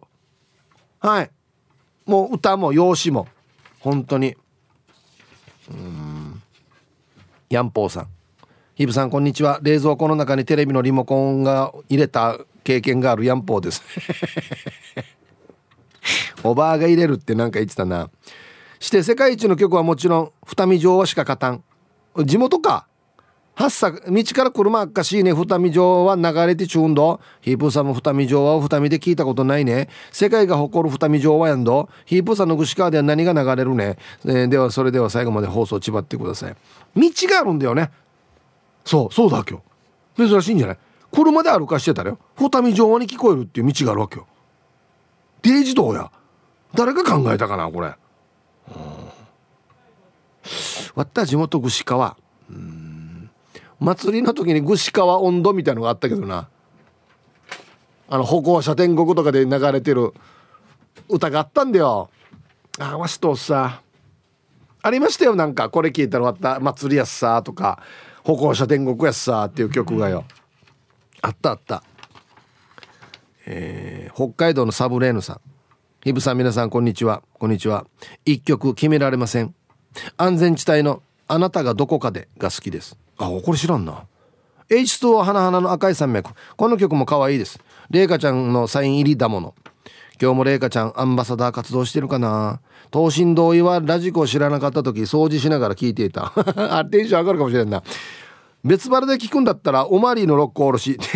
[0.99, 1.31] はい。
[2.05, 3.27] もう歌も容姿も
[3.79, 4.35] 本当に。
[5.69, 6.41] うん。
[7.49, 8.07] ヤンポーさん。
[8.75, 9.59] ヒブさんこんにちは。
[9.61, 13.81] 冷蔵庫の中にテレビのリモコンが入れた経験があるヤンポーです。
[16.43, 18.09] おばあが入れるって何か言ってたな。
[18.85, 21.63] して世界一の曲はもちろん二見城はしか勝たん。
[22.23, 22.87] 地元か。
[23.55, 25.33] はっさ道から車あっかしいね。
[25.33, 27.19] 二見城は流れてちゅうんど。
[27.41, 29.89] ヒープーさんも二見城は二見で聞いたことないね。
[30.11, 31.89] 世界が誇る二見城はやんど。
[32.05, 36.55] ヒープーさんの串川では何が流れるね、えー、ではそれでは最後まで放送ちばってください。
[36.95, 37.89] 道があるんだよね。
[38.83, 39.61] そうそうだ今
[40.15, 40.77] 日珍しいんじゃない？
[41.11, 42.19] 車で歩かしてたらよ。
[42.35, 44.27] 二見城に聞こえるっていう道があるわけよ。
[45.41, 46.11] デイジ道や。
[46.75, 47.95] 誰が考えたかなこれ。
[50.95, 52.17] わった地元串川。
[52.49, 53.29] うん。
[53.79, 56.47] 祭りの時に串川温度みたいのがあったけどな。
[58.07, 60.13] あの歩行者天国とかで流れてる
[61.09, 62.09] 歌があったんだよ。
[62.79, 63.81] あわしとさ
[64.81, 65.69] ありましたよなんか。
[65.69, 67.81] これ聞いたらわった祭りやっさとか
[68.23, 70.25] 歩行者天国やっさっていう曲がよ。
[71.21, 71.83] あったあった。
[73.47, 75.41] えー、北海道のサブレーヌさん。
[76.03, 77.23] ヒブさん皆さんこんにちは。
[77.33, 77.85] こんにちは。
[78.23, 79.55] 一曲決められません。
[80.17, 82.97] 安全地帯のあなたがどこかでが好きです。
[83.17, 84.05] あこれ知らんな。
[84.69, 86.31] H2O 花々の赤い山脈。
[86.55, 87.59] この曲も可愛いです。
[87.89, 89.53] 麗華ちゃんのサイン入りだもの。
[90.21, 92.61] 今日も麗華ちゃんアンバサダー活動してるかな。
[92.89, 96.33] 等身同意はラジコを知らなかった時掃除しながら聞いていた。
[96.79, 97.83] あテンション上がるかもしれんな。
[98.63, 100.97] 別腹で聞くんだったらおまりの六甲おろし。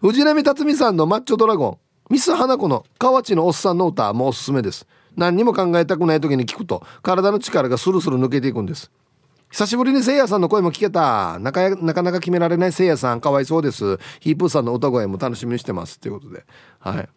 [0.00, 1.78] 藤波辰巳さんのマッチョドラゴン。
[2.10, 4.86] ミス花子の河内のおっさんの歌もおすすめです。
[5.16, 8.90] 何にも考えたくない時に聞くと体の力がスルスル抜けていくんです。
[9.50, 11.38] 久しぶりにせいやさんの声も聞けた。
[11.38, 13.20] なかなかなか決められないせいやさん。
[13.20, 13.98] かわいそうです。
[14.18, 16.00] ヒープーさんの歌声も楽しみにしてます。
[16.00, 16.44] ということで。
[16.80, 17.08] はい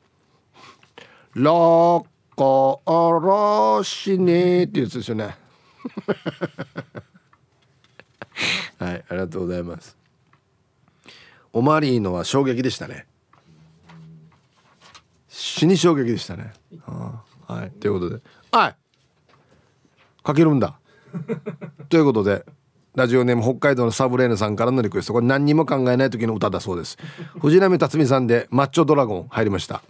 [1.34, 5.36] 「ロッコおろしに」っていうやつですよね。
[8.78, 9.98] はいありがとうございます。
[11.54, 13.08] オマリーのは衝撃でしたね。
[15.40, 16.52] 死に衝撃でしたね、
[16.88, 17.80] はい。
[17.80, 18.22] ということで。
[18.52, 18.76] はい。
[20.24, 20.80] かけるんだ。
[21.90, 22.44] ということで
[22.96, 25.14] ラジオネーム北海道のサブレーヌさんからのリクエスト。
[25.14, 26.98] これ何にも考えない時の歌だそうです。
[27.40, 29.84] 藤波辰巳さんでマッチョドラゴン入りました。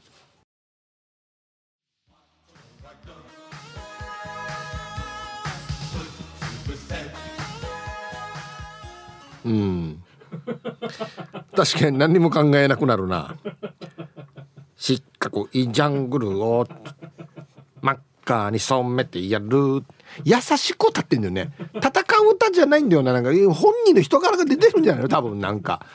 [9.45, 10.03] うん。
[11.55, 13.37] 確かに何にも考えなくなるな。
[14.77, 16.67] しっかくいジャングルを
[17.81, 19.83] 真っ赤に染めてやる。
[20.23, 21.51] 優しく歌ってんだよね。
[21.75, 21.89] 戦
[22.23, 23.13] う歌じゃないんだよな。
[23.13, 25.09] なんか本人の人柄が出てるんじゃないの？
[25.09, 25.85] 多分なんか。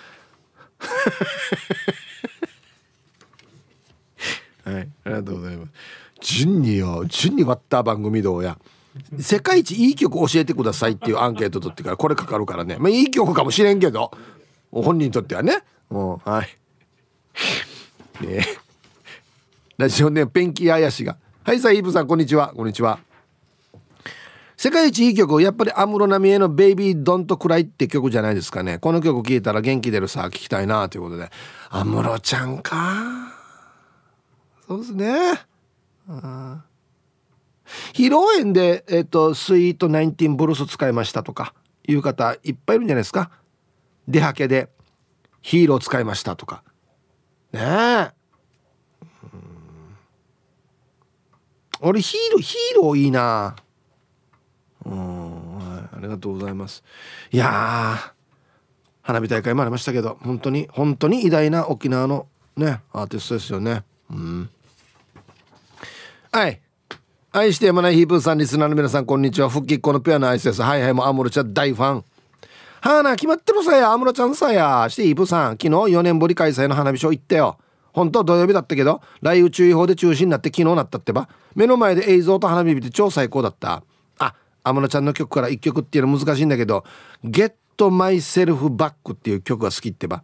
[4.65, 4.75] はい。
[5.05, 5.73] ありがとうございます。
[6.21, 8.59] 順によ順に割った番組どうや。
[9.19, 12.77] 世界一いい曲教えてくださいっていうアンケート取ってからこれかかるからね。
[12.79, 14.13] まあいい曲かもしれんけど。
[14.71, 15.65] 本人にとってはね。
[15.91, 16.49] うんはい。
[18.25, 18.47] ね。
[19.83, 21.17] ラジオネームペンキーあやしが。
[21.43, 22.53] はいさあイーブさんこんにちは。
[22.55, 23.01] こんにちは。
[24.57, 28.79] 世界一いい曲やっぱり安室奈美恵の「ベイビードントクライ」って曲じゃないですかね。
[28.79, 31.33] この曲聴いたら元気出るさ聞きたいなということで。
[31.69, 33.35] 安室ちゃんか。
[34.69, 35.17] そうですね。
[36.09, 36.63] あ
[37.93, 41.55] 披露宴で、えっ、ー、と、スイートナインティンブルース使いましたとか
[41.89, 43.33] いう方いっぱいいるんじゃないですか。
[44.07, 44.69] 出はけで
[45.41, 46.63] ヒーロー使いましたとか。
[47.53, 47.61] ね
[48.15, 48.22] え。
[51.83, 53.57] 俺ヒーロー、ヒーローいいな。
[54.87, 56.85] うん、はい、ありがとうございます。
[57.33, 58.15] いや
[59.03, 63.83] 花火大会もありましたけど、本当に、本当に偉大な沖縄のね、アーティストですよね。
[64.11, 64.51] うん。
[66.31, 66.61] はい。
[67.33, 72.05] 愛してやまないヒープーさんリスナーの皆さんこんにちは復帰っ子のペアのアイスですはいはいもうアムロちゃん大ファン
[72.83, 77.57] はあな決まってるさやアムロちゃんさやしてヒープーさん昨日4年ぶり開催の花火ショー行ったよ
[77.93, 81.29] 本当は土曜日だったけど雷雨注意報で中止になって昨日なったってば。
[81.55, 83.83] 目の前で映像と花火見て超最高だった。
[84.19, 84.35] あ
[84.65, 86.85] アムロちゃんの曲から1曲っていうの難しいんだけど
[87.25, 90.23] 「Get Myself Back」っていう曲が好きってば。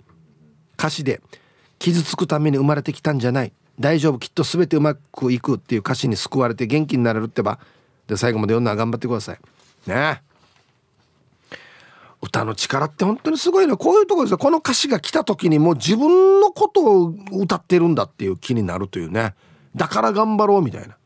[0.78, 1.20] 歌詞で
[1.78, 3.52] 「傷つくために生まれてきたんじゃない。
[3.78, 7.58] 大丈夫きっと全てうまくいくっていう歌詞に救われて元気になれるってば。
[8.06, 9.38] で最後まで読んだら頑張ってください。
[9.86, 10.22] ね。
[10.24, 10.27] え
[12.20, 14.38] 歌の力って本当にすごいねこういうとこですよ。
[14.38, 19.34] この歌詞が来た時にもう自分のことを歌ってるんだっていう気になるというね。
[19.76, 20.96] だから頑張ろうみたいな。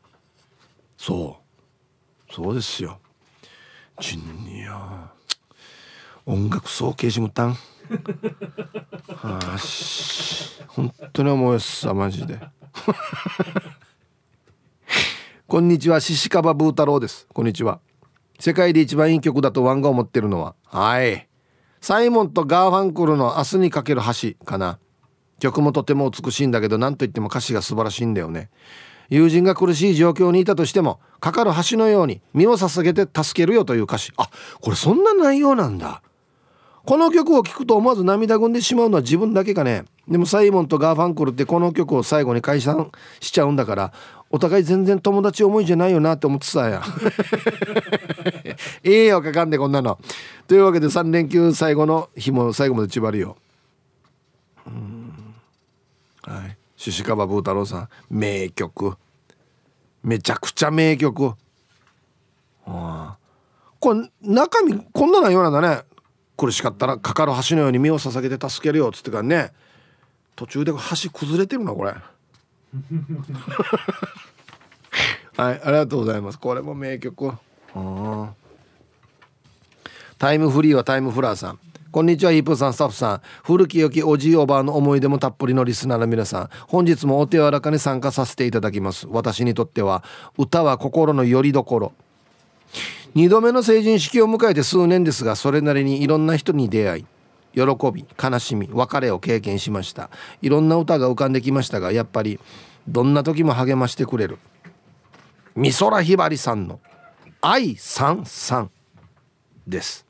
[0.97, 1.37] そ
[2.29, 2.33] う。
[2.33, 2.99] そうですよ。
[3.99, 5.11] ジュニア。
[6.25, 7.57] 音楽総計しむたん
[9.17, 12.39] はし本当に思いますさマジで。
[15.47, 17.27] こんにちはシシカバブー太郎です。
[17.31, 17.79] こんにちは。
[18.39, 20.55] 世界で一番いい曲だとワンが思ってるのは。
[20.65, 21.27] はい。
[21.81, 24.79] サイモンとガーファンクルの「明日にかける橋」かな。
[25.39, 28.49] 曲もとても美しいんだけど何といっても歌詞が素晴らしいんだよね。
[29.09, 34.13] 友人が苦しい状況にいたとしてもかかる橋のように身を捧げて助けるよという歌詞。
[34.17, 34.29] あ
[34.61, 36.01] これそんな内容なんだ。
[36.85, 39.85] この曲を聴くと思わず涙ぐんでしまうのは自分だけかね。
[40.07, 43.93] でもサイモンとガーファンクルってこの曲を最後に解散しちゃうんだから
[44.29, 46.81] お互い全然友達思いじゃないよなって思ってたや。
[48.83, 49.97] ええよかかんでこんなの。
[50.47, 53.37] というわけで3連休最後の日も最後まで縛るよ。
[56.23, 56.57] はい。
[56.75, 57.89] シシカバブー太郎さん。
[58.09, 58.97] 名曲。
[60.03, 61.33] めちゃくちゃ名曲。
[62.65, 63.17] あ
[63.79, 65.83] これ中身こんな内容なんだね。
[66.37, 69.51] 苦しかったらかかる橋のように身を捧げて助けるよっつってからね
[70.35, 70.79] 途中で橋
[71.11, 71.93] 崩れてるなこれ
[75.37, 77.31] はいありがとうございますこれも名曲
[80.17, 81.59] タイムフリーはタイムフラーさん
[81.93, 83.21] こんにちは、ヒープさん、スタッフさん。
[83.43, 86.49] 古き良きおじいおばあの思い出もたっぷりのリスナーの皆さん。
[86.67, 89.05] 本日もお手柔らかに参加させていただきます。
[89.07, 90.03] 私にとっては、
[90.35, 91.93] 歌は心の拠り所。
[93.15, 97.05] 2度目の成人式を迎えて数年ですがそれなりにいろんな人に出会い
[97.53, 97.61] 喜
[97.93, 100.09] び悲しみ別れを経験しました。
[100.41, 102.39] いろんな歌が浮かんできましたがやっぱり
[102.87, 104.39] どんな時も励ましてくれる。
[105.55, 106.79] 美空ひばりさんの
[107.41, 108.71] 「愛三三」
[109.67, 110.07] です。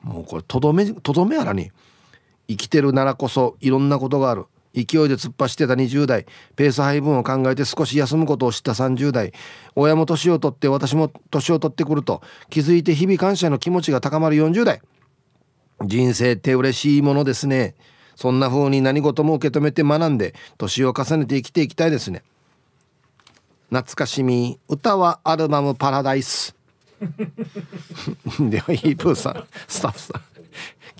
[0.00, 1.70] もうこれとどめとどめやらに
[2.48, 4.46] 生きてるならこそいろんなことがある。
[4.74, 6.26] 勢いで突っ走ってた20代。
[6.56, 9.32] ペース配分を考えて少し休むことを知った30代。
[9.74, 14.80] 親も年を取って私も年を取ってくると気づいて日々感謝の気持ちが高まる40代。
[15.84, 17.74] 人生って嬉しいものですね。
[18.16, 22.22] そんな風に何事も受け止めて学んで年を重ねて生きていきたいですね。
[23.68, 24.58] 懐かしみ。
[24.68, 26.54] 歌はアルバムパラダイス。
[28.38, 30.22] ではヒープーさんスタッフさん。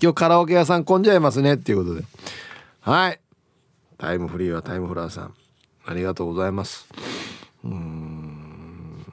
[0.01, 1.53] 今日カラオケ屋さん混んじゃいますね。
[1.53, 2.03] っていうことで。
[2.81, 3.19] はい。
[4.03, 5.33] タイムフリーはタイムフラーさん。
[5.85, 6.89] ありがとうございます。
[7.63, 9.05] うん。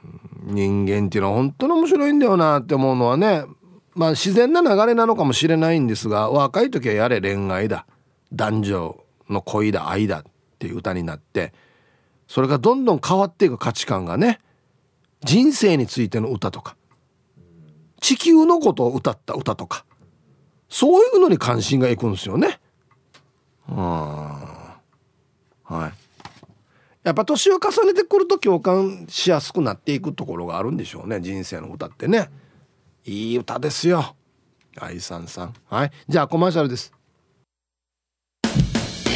[0.43, 3.45] 人間っていうのは本当に面白いんだよなって思うのはね。
[3.95, 7.85] まあ自然な流れなのかもしれないんですが若い時はやれ恋愛だ。
[8.33, 10.23] 男女の恋だ愛だっ
[10.59, 11.53] ていう歌になって
[12.27, 14.39] それがどんどん変わっていく価値観がね
[15.23, 16.75] 人生についての歌とか
[18.01, 19.85] 地球のことを歌った歌とか
[20.67, 22.59] そういうのに関心がいくんですよね。
[23.69, 24.50] うん。
[25.71, 25.93] はい。
[27.03, 31.19] やっぱ年を重ねてくると共感しやすくなっていくところがあるんでしょうね。
[31.21, 32.29] 人生の歌ってね。
[33.05, 34.15] いい歌ですよ。
[34.77, 35.53] 愛さんさん。
[35.69, 35.91] はい。
[36.07, 36.93] じゃあコマーシャルです。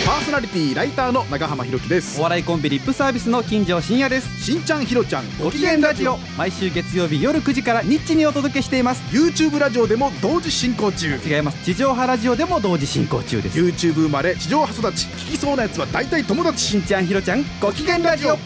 [0.04, 2.20] パーソナリティライターの長浜ひ樹です。
[2.20, 4.44] お笑いコンビリップサービスの金城真也です。
[4.44, 6.18] しんちゃんひろちゃんご機嫌ラジオ。
[6.38, 9.02] 毎週月曜日夜9時からニッチにお届けしています。
[9.16, 11.16] YouTube ラジオでも同時進行中。
[11.24, 11.64] 違います。
[11.64, 13.60] 地上波ラジオでも同時進行中です。
[13.60, 15.06] YouTube 生まれ地上波育ち。
[15.08, 16.60] 聞きそうなやつは大体友達。
[16.60, 18.38] しんちゃんひろちゃんご機嫌ラジオ。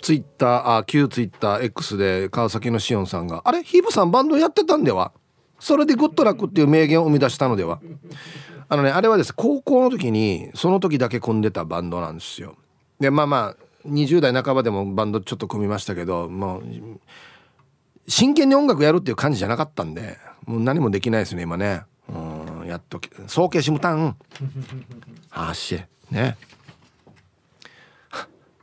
[0.00, 3.62] ツイッターあ旧ツイッター X で川崎のしおんさんが「あれ？
[3.62, 5.12] ヒープさんバンドやってたんでは?」
[5.60, 7.80] それでグッドラックっていう名言を生み出したのでは？
[8.68, 12.56] あのねあれはです高校の時にその時だけ組んでたバンドなんですよ。
[13.00, 16.62] でまあまあ20代半ばでもバンドちょっと組みましたけどもう
[18.06, 21.82] 真剣に音楽やるっていう感じじゃなかったんでもう何もできないですね今ね。
[22.08, 24.16] うんやっと総計しむたん
[25.30, 26.36] あしね。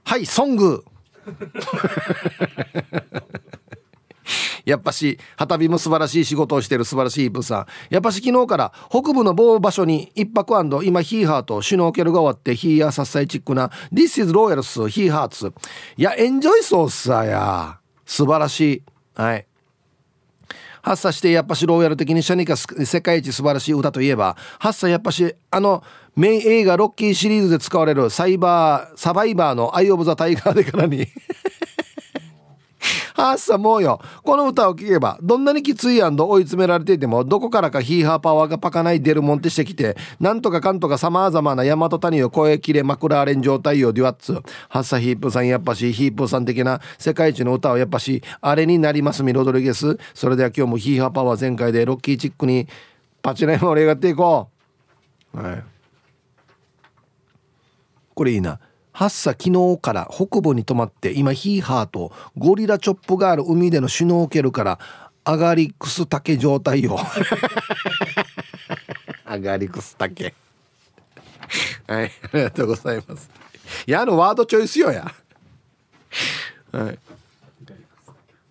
[0.03, 0.86] はいソング。
[4.65, 7.65] やっぱし、旗火も素晴らしい仕事をしてる素晴らしいイーさん。
[7.89, 15.53] やっぱし昨日から北部の某場所に一泊今ヒーハーとシュノーケルが終わってヒーヤーサッサイチックな This is Royals ヒーハーツ。
[15.97, 17.80] いや、エンジョイソーさや。
[18.05, 18.84] 素晴らしい。
[19.15, 19.45] はい。
[20.82, 25.84] 発作してやっぱしローヤル的にシャニカ世界一素晴らしい歌といえば発作やっぱしあの
[26.15, 31.07] メイン映画ロッキーシリーズで使われるサイバーサバイバーのアイ・オブ・ザ・タイガーでからに
[33.16, 44.34] あっさもうよこの歌を聴けばどんなにきつい追い詰められていてもどこからかヒーハーパワーがパカない出るもんってしてきてなんとかかんとかさまざまな大和谷を越えきれまくられん状態よデュアッツ
[44.70, 49.97] ハッサヒープさんやっぱしヒープさん的な世界一の歌をやっぱしあれになりますミロドリゲス。
[50.13, 52.68] それでは今日もヒーハーパワー全開でロッキーチックに
[53.22, 54.49] パチナイ盛り上がっていこ
[55.34, 55.63] うはい。
[58.13, 58.59] これいいな
[58.96, 64.80] ハッサ昨日から北部に泊まって今ヒーハーとゴリラチョップがある海でのシュノーケルから
[65.26, 66.98] アガリクス竹状態よ
[69.26, 70.34] アガリクス竹。
[71.88, 73.30] はいありがとうございます。
[73.86, 75.14] いやあのワードチョイスよや。
[76.72, 76.98] はい。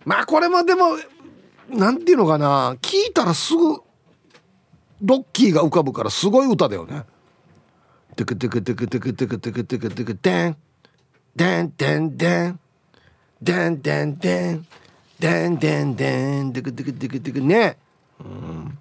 [0.04, 0.98] まあこれもでも
[1.70, 2.76] なんていうのかな。
[2.82, 3.80] 聞いたらすぐ
[5.00, 7.04] ロッキーが浮かぶからすごい歌だよね。
[8.16, 10.56] トゥクトゥクトゥクトゥクトゥクトゥクトゥクトゥクデン
[11.34, 12.60] デンデンデン
[13.42, 14.66] デンデンデン
[15.18, 17.76] デンデンデントゥクトゥクトゥクトゥクね
[18.20, 18.78] うん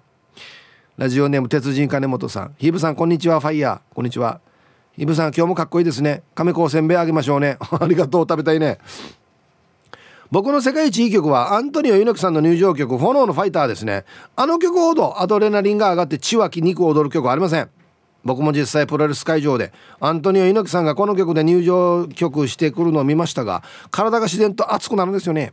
[0.96, 4.40] ラジオネーム鉄人金本さんヒブさんこんにちはファイヤーこんにちは
[4.96, 8.78] ヒブさん今日もかっこいいですね亀子せんべいあげましょうねありがとう食べたいね
[10.30, 14.04] 僕の世界一いい曲はアントニオ猪木さんの入場曲「炎のファイター」ですね
[14.36, 17.68] あの曲ほどアドレナリンが上がって血湧き肉を踊る曲はありません
[18.24, 25.52] 僕も実際プロレス会場でアントニオ猪木さんがこの曲で入場曲してくるのを見ましたが体が自然と熱くなるんですよね。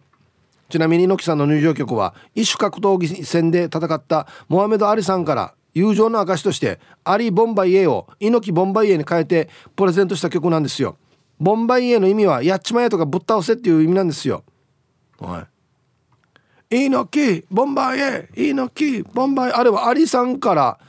[0.70, 10.98] ちなみに猪木さんの入場曲は異種格闘技戦で戦ったモハメド・アリさんから友情の証としてアリ・ボンバイエを猪木ボンバイエに変えてプレゼントした曲なんですよ。
[11.40, 14.44] ボンバイエの意味はやっちまえとかぶっ倒せっていう意味なんですよ。
[15.20, 15.48] は
[16.72, 16.86] い。
[16.88, 20.80] 猪木ボンバイエ猪木ボンバイエあれはアリさんから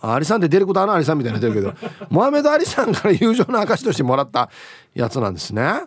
[0.00, 0.94] アリさんって出ることあの？
[0.94, 4.48] アリさんみたいになってるけど モハメド・アリさんから友情の証としてもらった
[4.94, 5.82] やつなんですね。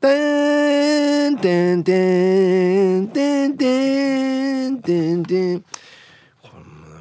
[0.00, 5.66] てんてんてんてんてんてんてんこ
[6.44, 6.50] れ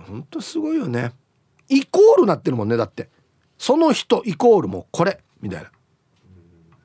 [0.08, 1.14] ほんとすごいよね。
[1.68, 3.10] イコールなってるもんねだって
[3.58, 5.72] その人イコールもこれみたいな。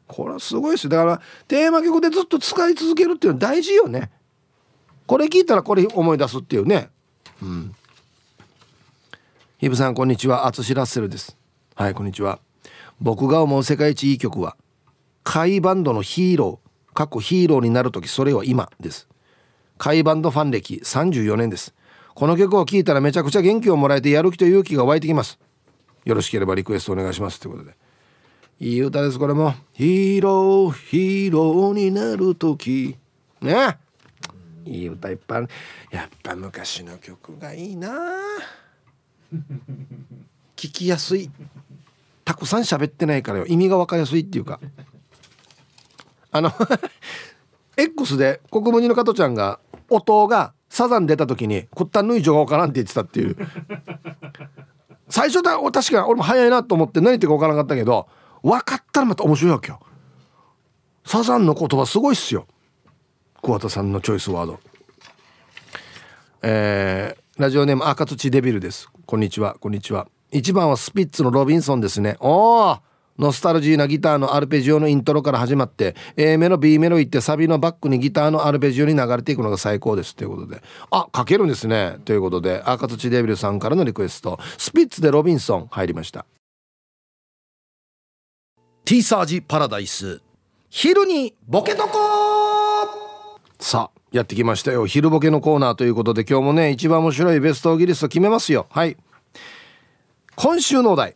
[0.08, 4.10] これはすごいですよだからテーマ曲でずっと使い続けるっていうのは大事よね。
[5.06, 6.90] これ聞いたらこれ思い出すっていうね。
[7.42, 7.74] うん
[9.58, 10.46] ヒブさんこんにちは。
[10.46, 11.34] アツシラッセルです。
[11.74, 12.40] はいこんにちは。
[13.00, 14.54] 僕が思う世界一いい曲は
[15.24, 19.08] カイバンドのヒーロー過去ヒーローになる時それは今です。
[19.78, 21.74] カイバンドファン歴34年です。
[22.14, 25.38] この曲を聴いたらめちゃくちゃ元気をもらえてやる気と勇気が湧いてきます。
[26.04, 27.74] よろしければリクエストお願いしますということで。
[28.60, 29.54] いい歌ですこれも。
[29.72, 32.94] ヒーローヒーローになる時。
[33.40, 33.78] ね。
[34.66, 35.48] いい歌いっぱい
[35.92, 37.90] やっぱ昔の曲がいいな。
[40.56, 41.30] 聞きやすい。
[42.24, 43.46] たくさん喋ってないからよ。
[43.46, 44.60] 意味が分かりやすいっていうか。
[46.32, 46.52] あの
[47.76, 53.36] X で国分寺の加トちゃんが音がサザン出た時に「こったんぬいじょが分からん」って言ってたっていう。
[55.08, 58.08] 最初だ確かに俺も早いなと思って何言ってか分からなかったけど
[58.42, 59.80] 分かったらまた面白いわけよ。
[61.04, 62.46] サザンの言葉すごいっすよ。
[63.42, 64.60] 桑田さんのチョイスワード。
[66.42, 68.88] えー、ラジオネーム赤土デビルです。
[69.04, 69.56] こんにちは。
[69.60, 70.08] こんにちは。
[70.32, 72.16] 1番はスピッツのロビンソンですね。
[72.18, 72.78] おお
[73.18, 80.16] ノスタルジーなギターのアルペジオのイントロから始まって A メロ B メロ行ってサビのバックにギターのアルペジオに流れていくのが最高です。
[80.16, 80.62] ということで。
[80.90, 81.98] あ書けるんですね。
[82.06, 84.38] ということで赤土デビルさんからのリクエスト。
[84.56, 86.24] スピッツでロビンソン入りました。
[88.86, 90.22] ティーサージパラダイス。
[90.70, 91.98] 昼にボケとこ
[93.58, 94.86] さあやってきましたよ。
[94.86, 98.66] 昼ボケのコーナーということで今日もね一番面白いベストギリスト決めますよ。
[98.70, 98.96] はい。
[100.36, 101.14] 今週のお題。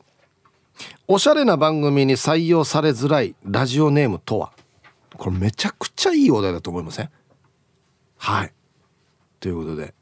[1.07, 4.53] おしゃれな番組に採用されづらいラジオネームとは。
[5.17, 7.11] これめちゃくちゃいいお題だと思いません？
[8.17, 8.53] はい。
[9.39, 9.95] ということで。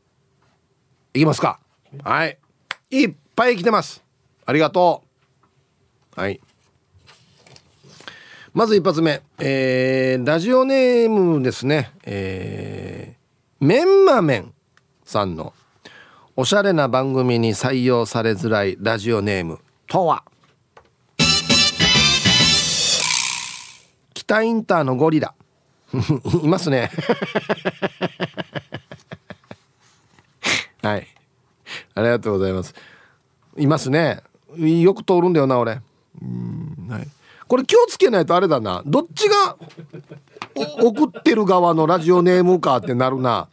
[1.14, 1.60] いきますか。
[2.04, 2.38] はい。
[2.90, 4.04] いっぱい来てます。
[4.46, 5.02] ありがと
[6.16, 6.20] う。
[6.20, 6.40] はい。
[8.54, 14.54] まず一発目、えー、ラジオネームですね、えー、メンマメン
[15.04, 15.52] さんの
[16.34, 20.24] おしゃれな番組に採用されづらいラジオネームとは？
[24.14, 25.34] 北インターのゴリラ。
[26.42, 26.90] いますね。
[30.82, 31.06] はい。
[31.94, 32.74] ありがとうございます。
[33.56, 34.22] いますね。
[34.56, 35.80] よく通るんだよな俺。
[36.22, 37.08] うんはい。
[37.48, 38.82] これ気をつけないとあれだな。
[38.86, 39.56] どっちが
[40.54, 43.48] 送ってる側のラジオネームかってなるな。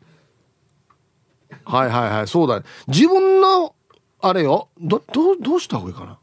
[1.63, 2.27] はいはいはい。
[2.27, 3.73] そうだ、ね、自分の
[4.21, 4.69] あれよ。
[4.79, 6.19] どどどうした方がいいかな。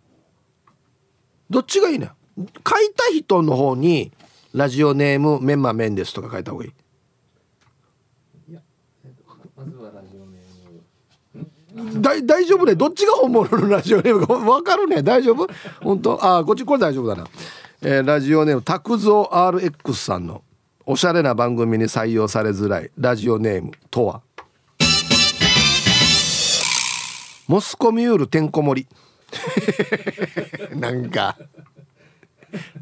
[1.50, 2.46] どっちがいいね書い
[2.96, 4.12] た人の方に
[4.54, 6.72] ラジオネームメンマメンですとか書いた方がいい。
[8.50, 8.60] いや
[9.56, 12.02] まずはラジオネーム。
[12.02, 12.74] だ大丈夫ね。
[12.74, 15.02] どっちが本物のラジオネームか分かるね。
[15.02, 15.48] 大丈夫？
[15.80, 16.18] 本当？
[16.22, 17.26] あこっちこれ大丈夫だな、
[17.84, 20.44] えー、ラジオネーム拓蔵 RX さんの
[20.86, 24.22] おしゃれな番組に採用されづらいラジオネームとは？
[27.48, 28.88] モスコミュールてんこ盛り。
[30.78, 31.36] なんか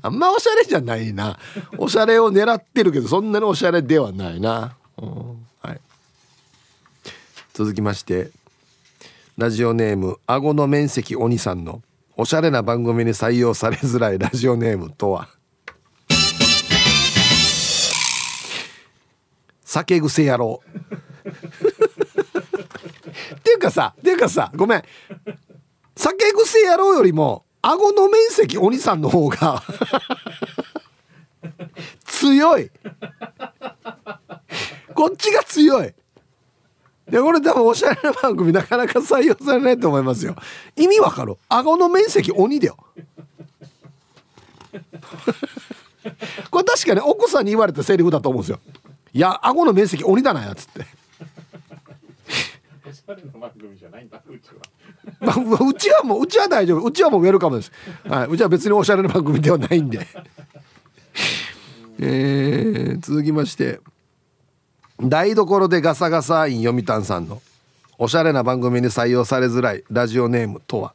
[0.03, 1.39] あんまおしゃれじゃないな。
[1.79, 5.81] おしゃれを狙ってるけどそんなにおしゃれではないな、うん、はい、
[7.55, 8.31] 続きまして
[9.39, 11.81] ラジオネーム顎の面積鬼さんの
[12.21, 15.31] おしゃれな番組に採用されづらいラジオネームとは？
[19.65, 20.61] 酒癖野郎。
[23.37, 24.83] っていうかさっていうかさごめん。
[25.97, 29.63] 酒癖野郎よりも顎の面積鬼さんの方が
[32.05, 32.71] 強い。
[34.95, 35.95] こっちが強い。
[37.11, 40.37] でこれ多分おしゃれな番組なかなか採用されないと思いますよ。
[40.77, 41.37] 意味わかる？
[41.49, 42.77] 顎の面積鬼だよ。
[46.51, 48.61] これ確かに奥さんに言われたセリフだと思うんですよ。
[49.13, 50.87] いや顎の面積鬼だなやつって。
[52.89, 54.61] おしゃれな番組じゃないんだうちは。
[55.21, 56.85] まあ、うちはもううちは大丈夫。
[56.85, 57.73] うちはもうウェルカムです、
[58.09, 60.07] はい、うちは別におしゃれな番組ではないんで。
[61.99, 63.81] えー、続きまして
[65.03, 67.41] 台所でガサガサイン読谷さんの
[67.97, 70.95] おしゃれな番組に採用されづらいラジオネームとは？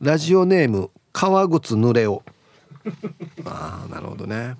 [0.00, 2.24] ラジオネーム革靴濡れを。
[3.44, 4.56] ああなるほどね。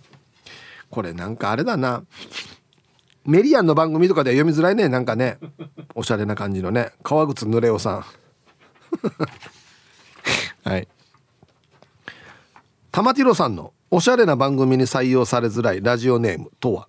[0.90, 2.04] これなんかあれだな。
[3.24, 4.88] メリアンの番組とかでは読みづらいね。
[4.88, 5.38] なんかね。
[5.94, 6.92] おしゃれな感じのね。
[7.02, 8.04] 革靴濡れおさん。
[10.68, 10.86] はい。
[12.92, 16.86] 玉ティロさんのおしゃれな番組に採用されづらいラジオネームとは？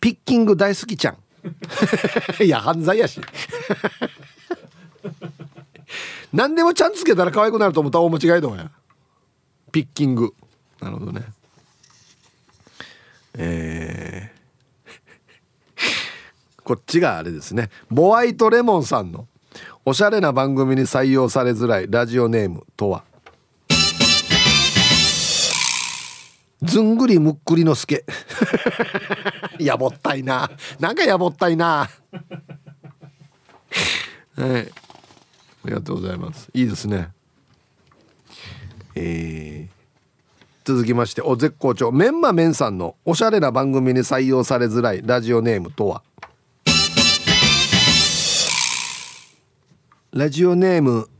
[0.00, 1.16] ピッキング大好きちゃん。
[2.44, 3.20] いや犯罪やし。
[6.32, 8.70] 何でもちゃんつけたら可愛くなると思ったら大間違いだわや。
[9.72, 10.32] ピッキング。
[10.80, 11.24] なるほどね。
[13.34, 17.70] えー、 こっちがあれですね。
[17.90, 19.26] ボワイトレモンさんの
[19.84, 23.02] おしゃれな番組に採用されづらいラジオネームとは？
[26.62, 28.04] ずんぐりむっくりのすけ。
[29.60, 30.50] やぼったいな。
[30.80, 31.88] なんかやぼったいな。
[34.36, 34.60] はい。
[34.60, 36.48] ありがとうございます。
[36.54, 37.10] いいですね。
[38.94, 39.76] えー、
[40.64, 41.92] 続きましてお絶好調。
[41.92, 46.02] メンマメンさんのおしゃれな番組に採用されづらいラジオネームとは？
[50.12, 51.10] ラジオネーム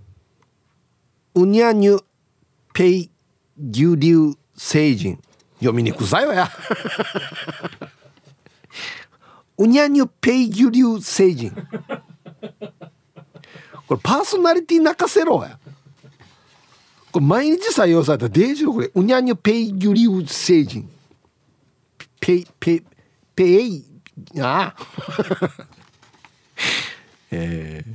[1.34, 1.99] うにゃにゅ
[2.72, 3.11] ペイ
[3.59, 5.20] 牛流星人。
[5.66, 6.48] 読みにくさいわや。
[9.58, 11.50] うにゃにゅペイ牛流星人
[13.86, 15.58] これパーソナリティ泣かせろや。
[17.10, 20.88] これ毎日採用されたデージのこれうにゃにゅペイギュリュウ星人
[22.20, 22.82] ペイペイ
[23.34, 23.84] ペイ
[24.40, 24.86] ああ。
[27.32, 27.94] えー、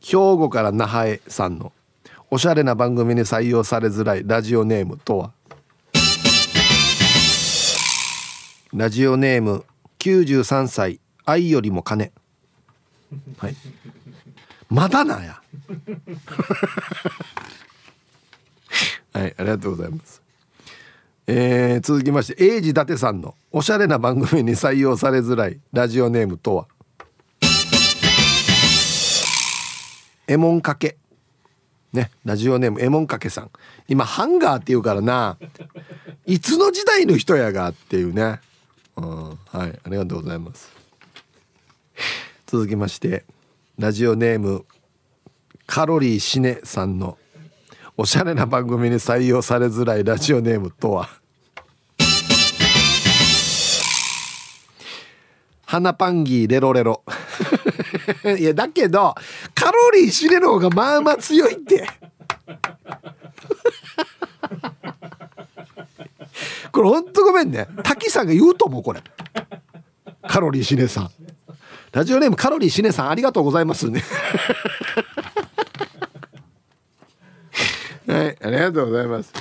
[0.00, 1.72] 兵庫から那覇へさんの
[2.30, 5.32] おしゃれな番組に採用されづらいラジオネームとは？
[8.76, 9.64] ラジオネーム
[10.00, 12.10] 93歳愛よりも金。
[13.38, 13.54] はい。
[14.68, 15.40] まだなや。
[19.12, 20.20] はい、ありがとうございます。
[21.28, 26.66] えー、続きまして英治伊達さんのおしゃれな番組に採用されづらいラジオネームとは。
[30.26, 30.96] エモンかけ。
[31.92, 33.52] ねラジオネームエモンかけさん。
[33.86, 35.38] 今ハンガーって言うからな。
[36.26, 38.40] いつの時代の人やがっていうね、
[38.96, 40.70] はいありがとうございます。
[42.46, 43.24] 続きまして
[43.78, 44.64] ラジオネーム
[45.66, 47.18] カロリーシネさんの
[47.96, 51.08] おしゃれな番組に採用されづらいラジオネームとは？
[55.64, 57.02] 花パンギーレロレロ。
[58.38, 59.14] いやだけど
[59.54, 61.88] カロリー知れの方がまあまあ強いって。
[66.74, 69.00] これほんとごめんね滝さんが言うと思うこれ
[70.26, 71.10] カロリーしねさん
[71.92, 74.02] ラジオネームカロリーしねさんありがとうございますね
[78.06, 79.32] はい、ありがとうございます。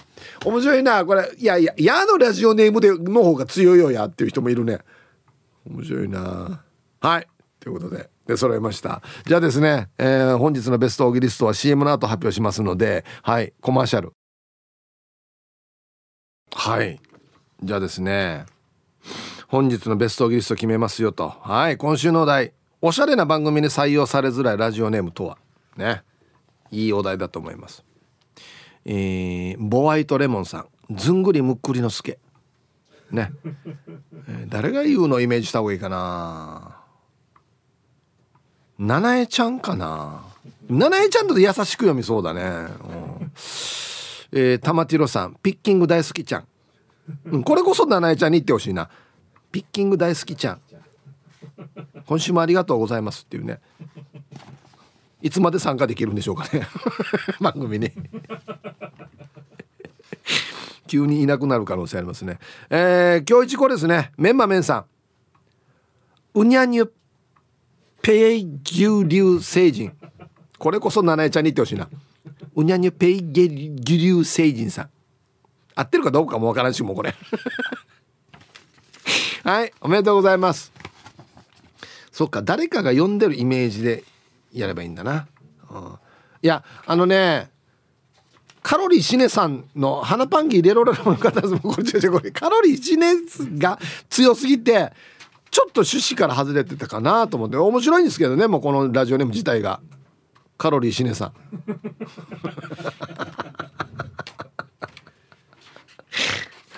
[0.46, 4.80] 面白いな、これ、いやいや、矢のラジオネームでの方が強いよやっていう人もいるね。
[5.70, 6.64] 面白いな。
[7.02, 7.28] はい、
[7.60, 8.10] ということで。
[8.26, 14.14] で揃えましたじゃあですね、えー、本日のベストオーギリストは CM の後発表しますのではいコマーシャル
[16.56, 17.02] はい
[17.64, 18.46] じゃあですね
[19.48, 21.30] 本日のベストギリスト決めますよと。
[21.30, 22.54] はい今週のお題。
[22.82, 25.38] おしゃれな番組に採用されづらいラジオネームとは。
[25.78, 26.04] ね。
[26.72, 27.84] いいお題だと思います。
[28.84, 30.68] えー、ボワイトレモンさん。
[30.96, 32.20] ずんぐりむっくりのすけ。
[33.12, 33.32] ね、
[34.28, 36.82] えー、誰が言うのイメージした方がいいかな。
[38.80, 40.24] 七重ちゃんかな。
[40.68, 43.32] 七重ちゃんだと優しく読みそうだね、うん、
[44.32, 45.38] えー、玉ティロさん。
[45.42, 46.48] ピッキング大好きちゃん、
[47.26, 48.90] うん、これこそ七重ちゃんに言ってほしいな。
[49.52, 50.62] ピッキング大好きちゃん。
[52.06, 53.60] 今週もありがとうございますっていうね。
[55.22, 56.68] いつまで参加できるんでしょうかね。
[57.40, 57.92] 番組に。
[60.88, 62.40] 急にいなくなる可能性ありますね。
[62.70, 64.12] えー、今日一こですね。
[64.18, 64.86] メンマメンさん。
[66.36, 66.94] うにゃにゅ
[68.02, 69.96] ペイギュリュ星人
[70.58, 71.88] これこそ七重ちゃんに言ってほしいな。
[72.56, 74.90] うにゃにゅペイゲリュ星人さん。
[75.76, 77.14] 合ってるかどうかもわからんしもうこれ。
[79.44, 80.72] はいおめでとうございます。
[82.14, 84.04] そっか誰かが読んでるイメージで
[84.54, 85.28] やればいいんだな、
[85.70, 85.98] うん、
[86.44, 87.50] いやあのね
[88.62, 93.16] カロリーシネさんの花パンギーレロレロの方これこれカロリーシネ
[93.58, 93.80] が
[94.10, 94.94] 強すぎて
[95.50, 99.82] ちょっと趣旨から外れてたかなと思って面白いんですけどねもうこのラジオネーム自体が。
[100.56, 101.34] カロリーシネさん。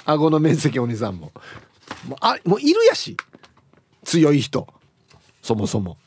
[0.05, 1.31] 顎の面積お兄さんも。
[2.07, 3.17] もうあもういるやし。
[4.03, 4.67] 強い人。
[5.41, 5.97] そもそも。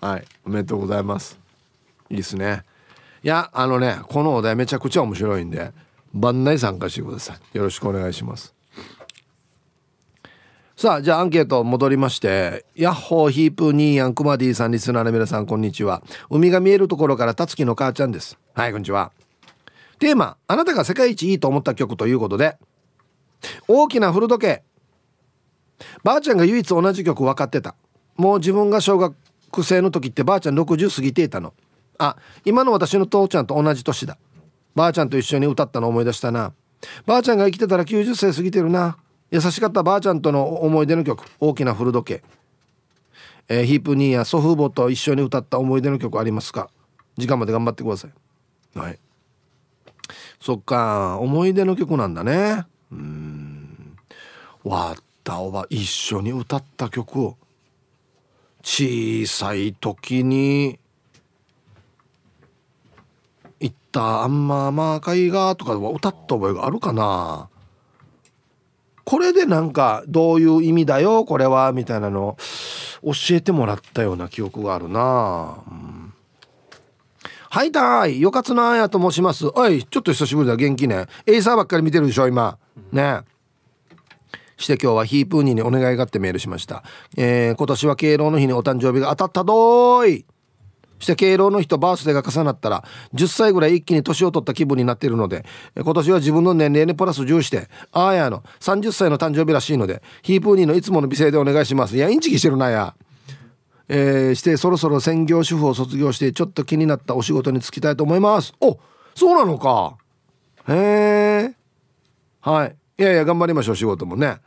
[0.00, 0.24] はい。
[0.44, 1.38] おめでとうございます。
[2.10, 2.62] いいですね。
[3.22, 5.72] いやあのねこのお題めちゃくちゃ面白いんで
[6.14, 7.56] 番内参加してください。
[7.56, 8.54] よろしくお願いします。
[10.76, 16.02] さあじゃあアンケート戻りましてヤッホーヒープニーヤンクマディさんリスナーの皆さんこんにちは。
[16.28, 18.38] 海が見えるところからたつきの母ちゃんです。
[18.54, 19.12] はいこんにちは。
[19.98, 22.58] テーマあなたが世界一いいと思った曲ということで
[23.68, 24.62] 大きな古時計。
[26.02, 27.74] ばあちゃんが唯一同じ曲分かってた。
[28.16, 29.14] もう自分が小学
[29.62, 31.54] 生の時ってばあちゃん60過ぎていたの。
[31.98, 34.18] あ今の私の父ちゃんと同じ年だ。
[34.74, 36.52] ばあちゃんと一緒に歌ったの思い出したな。
[37.06, 38.98] ばあちゃんが生きてたら90歳過ぎてるな。
[39.30, 41.24] 優しかったばあちゃんとの思い出の曲。
[41.40, 42.22] 大きな古時計、
[43.48, 46.70] えー、ヒープニーや祖父母と一緒に歌った思い出の曲ありますか？
[47.16, 48.78] 時間まで頑張ってください。
[48.78, 48.98] はい。
[50.40, 51.18] そっか。
[51.20, 52.66] 思い出の曲なんだね。
[54.66, 57.36] わったおば一緒に歌った曲を
[58.64, 60.80] 小さい時に
[63.60, 67.48] 行ったあんままあ海がとか歌った覚えがあるかな。
[69.04, 72.36] これでなんかどういう意味だよこれはみたいなの
[73.04, 76.12] 教えてもらったような記憶があるな、うん、
[77.48, 79.46] はいたいよかつなやと申します。
[79.54, 81.06] おいちょっと久しぶりだ元気ね。
[81.24, 82.58] エイサーばっかり見てるでしょ今。
[82.90, 83.20] ね。
[84.56, 86.82] して今日はヒープーニーにお願いがあってメールしました、
[87.16, 90.26] えー、今年は敬老の日にお誕生日が当たったどーい。
[90.98, 92.84] して敬老の日とバースデーが重なったら
[93.14, 95.44] 10歳ぐらい一気に年を取った気分になっているので
[95.78, 101.96] 今年は自分の年齢にプラス10してあーやの30歳の誕生日らしいのでヒープーニーのいつもの美声でお願いします。
[101.96, 102.94] いやインチキしてるなや。
[103.88, 108.52] えー、してそろそろ専業主婦を卒業してちょっと気になったお仕事に就きたいと思います。
[108.60, 108.78] お
[109.14, 109.96] そうなのか。
[110.68, 111.54] へえ
[112.40, 112.76] はい。
[112.98, 114.38] いやいや頑張りましょう仕事もね。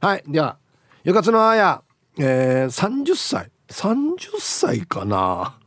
[0.00, 0.58] はいでは
[1.04, 1.82] よかつのあや
[2.18, 5.58] えー、30歳30歳かな。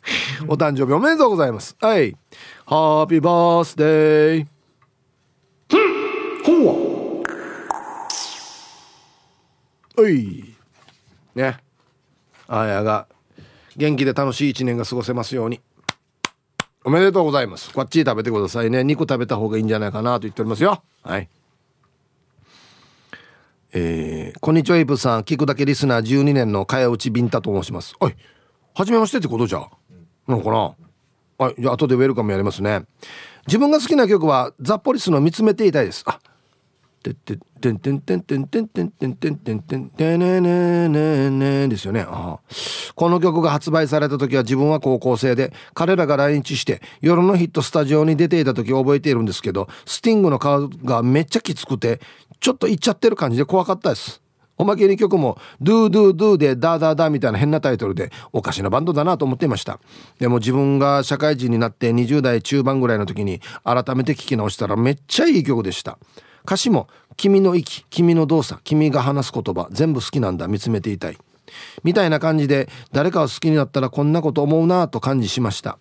[0.48, 1.76] お誕生日おめでとうございます。
[1.80, 2.16] はい。
[2.66, 4.46] ハッピーバースデー
[6.44, 7.22] ほ
[9.98, 10.54] うおい。
[11.34, 11.58] ね。
[12.48, 13.06] あやが
[13.76, 15.60] 元気で楽しい一年が過ごせますように。
[16.84, 17.72] おめでとうございます。
[17.72, 18.84] こっち食べてくださいね。
[18.84, 20.82] 肉食べた方がいいんじゃないかなと言っておりますよ。
[21.02, 21.28] はい
[23.72, 25.22] えー、こんにちはイブさん。
[25.22, 27.94] 聞くだけリスナー12年の茅内ビンタと申します。
[28.00, 28.16] はい
[28.74, 29.60] 初めましてってことじゃ？
[30.26, 30.74] なのかな？
[31.38, 32.82] はいじゃあ後でウェルカムやりますね。
[33.46, 36.02] 自分が好きな曲はザ・ポリスの見つめていたいです。
[36.06, 36.18] あ
[37.02, 42.40] てっててんてんてんてんてんてんてんてんてんてんてねねねねですよねあ
[42.94, 52.00] この曲が発売された時は自分は高校生で彼らが来日して夜のヒットスタジオに出ていた時覚えているんですけどスティングの顔がめっちゃきつくて
[52.40, 54.22] ちょっといっちゃってる感じで怖かったです。
[54.56, 59.80] おまけに曲も「ドゥドゥドゥでダーダーダー」みたいな変なタイトルでおかしなバンドだなと思っていました。
[60.18, 65.98] でも自分が社会人になって20代中盤ぐらいの時に改めて聞き直したらめっちゃいい曲でした。
[66.44, 71.16] 歌詞も「君の息君の動作君が話す言葉全部好きなんだ見つめていたい」
[71.82, 75.78] みたいな感じで誰かを好きになったらこんなこと思うなぁと感じしました。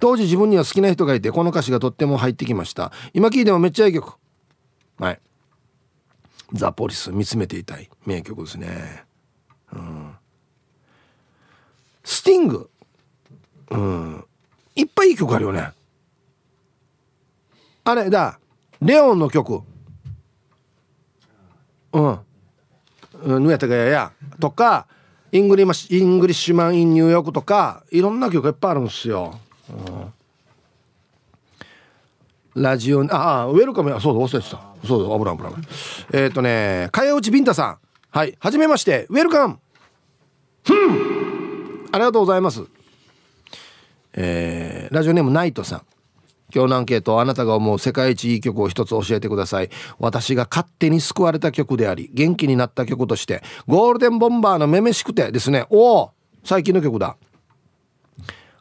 [0.00, 2.92] 当時自分には好きな人がいてこの歌詞がとっても入ってきました。
[3.14, 4.14] 今聴いてもめっちゃいい曲。
[4.98, 5.20] はい。
[6.52, 9.04] ザ・ポリス見つめていたい名曲ですね。
[9.72, 10.14] うん。
[12.04, 12.70] スティング
[13.70, 14.24] うん。
[14.74, 15.72] いっぱいいい曲あるよね。
[17.84, 18.38] あれだ。
[18.80, 19.62] レオンの曲。
[21.92, 22.20] うん。
[23.24, 24.86] ヌエタガヤやとか
[25.32, 29.38] イングリマイングリッシュマン・イン・ニューヨークとかいろんな曲いっぱいあるんですよ、
[29.68, 30.12] うん、
[32.62, 34.00] ラジオああウェルカムや。
[34.00, 34.60] そうだ忘れてた。
[34.86, 35.52] そうだ危ない危ない。
[36.12, 37.78] えっ、ー、とねかやうちビンタさん。
[38.10, 39.06] はいはじめまして。
[39.10, 39.58] ウェルカム。
[40.64, 41.88] ふん。
[41.92, 42.64] ありがとうございます。
[44.14, 45.82] えー、ラジオネームナイトさん。
[46.54, 49.70] 今日のアンケートあなたが思う世界一いい曲を一つ教えてください。
[49.98, 55.66] 私が勝手に救われた曲であり元気になった曲としてゴールデンボンバーのめめしくてですね。
[55.68, 56.10] おお
[56.44, 57.16] 最近の曲だ。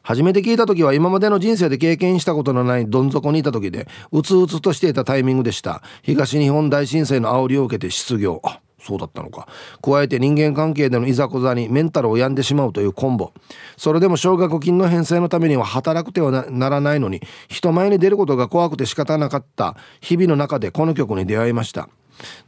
[0.08, 5.82] 初めて聞いた時は今までの人生で経験したことのないどん底にいた時でうつうつとしていたタイミングでした。
[6.02, 8.42] 東日本大震災の煽りを受けて失業。
[8.46, 9.50] あそうだったのか。
[9.82, 13.34] 加えて人間関係でのいざこざにメンタルを病んでしまうというコンボ。
[13.76, 17.20] それでも奨学金の返済のためには働くてはならないのに
[17.50, 19.76] 人前に出ることが怖くて仕方なかった。
[20.00, 21.90] 日々の中でこの曲に出会いました。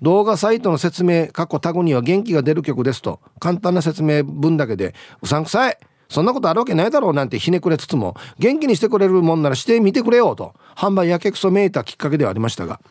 [0.01, 5.77] 動画サイトの説明過去タグには元気が出る曲ですと簡単な説明文だけでうさんくさい。
[6.09, 12.81] そんなことあるわけないだろうなんてひねくれつつも元気にしてくれるもんならしてみてくれよと販売やけくそめいたきっかけではありましたが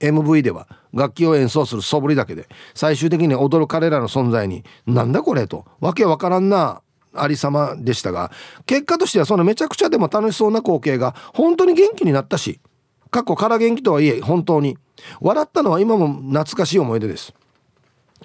[0.00, 6.82] MV では楽器を演奏する素振りだけで最終的に踊る彼らの存在になんだこれとわけわからんな
[7.14, 8.30] ありさまでしたが
[8.66, 12.60] 結果としてはそのめちゃくちゃでも楽しそうな光景が本当に元気になったし
[13.10, 14.76] 過去から元気とはいえ本当に
[15.20, 17.32] 笑ったのは今も懐かしい思い出です。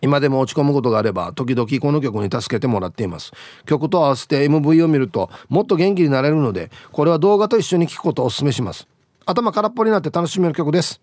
[0.03, 3.31] 今でも落ち込むことがあれば時々この曲に助けてもらっています。
[3.65, 8.85] 曲と合わせて MV を見るともっと元気になれるのでこれは動画と一緒に聴くことをお勧めします。
[9.25, 10.99] 頭空っぽになって楽しめる曲です。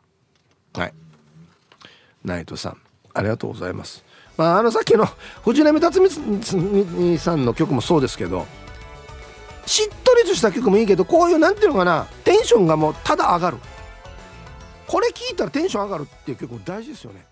[0.74, 0.92] はい。
[2.26, 2.76] ナイトさん
[3.14, 4.04] ありがとうございます。
[4.36, 5.06] まああのさっきの
[5.44, 8.46] 藤波辰巳さんの曲もそうですけど
[9.64, 13.56] しっとりとした曲もいいけどこういうなんていうのかなテンションがもうただ上がる。
[14.86, 17.24] これ聞いたらテンション上がるっていう曲大事ですよね。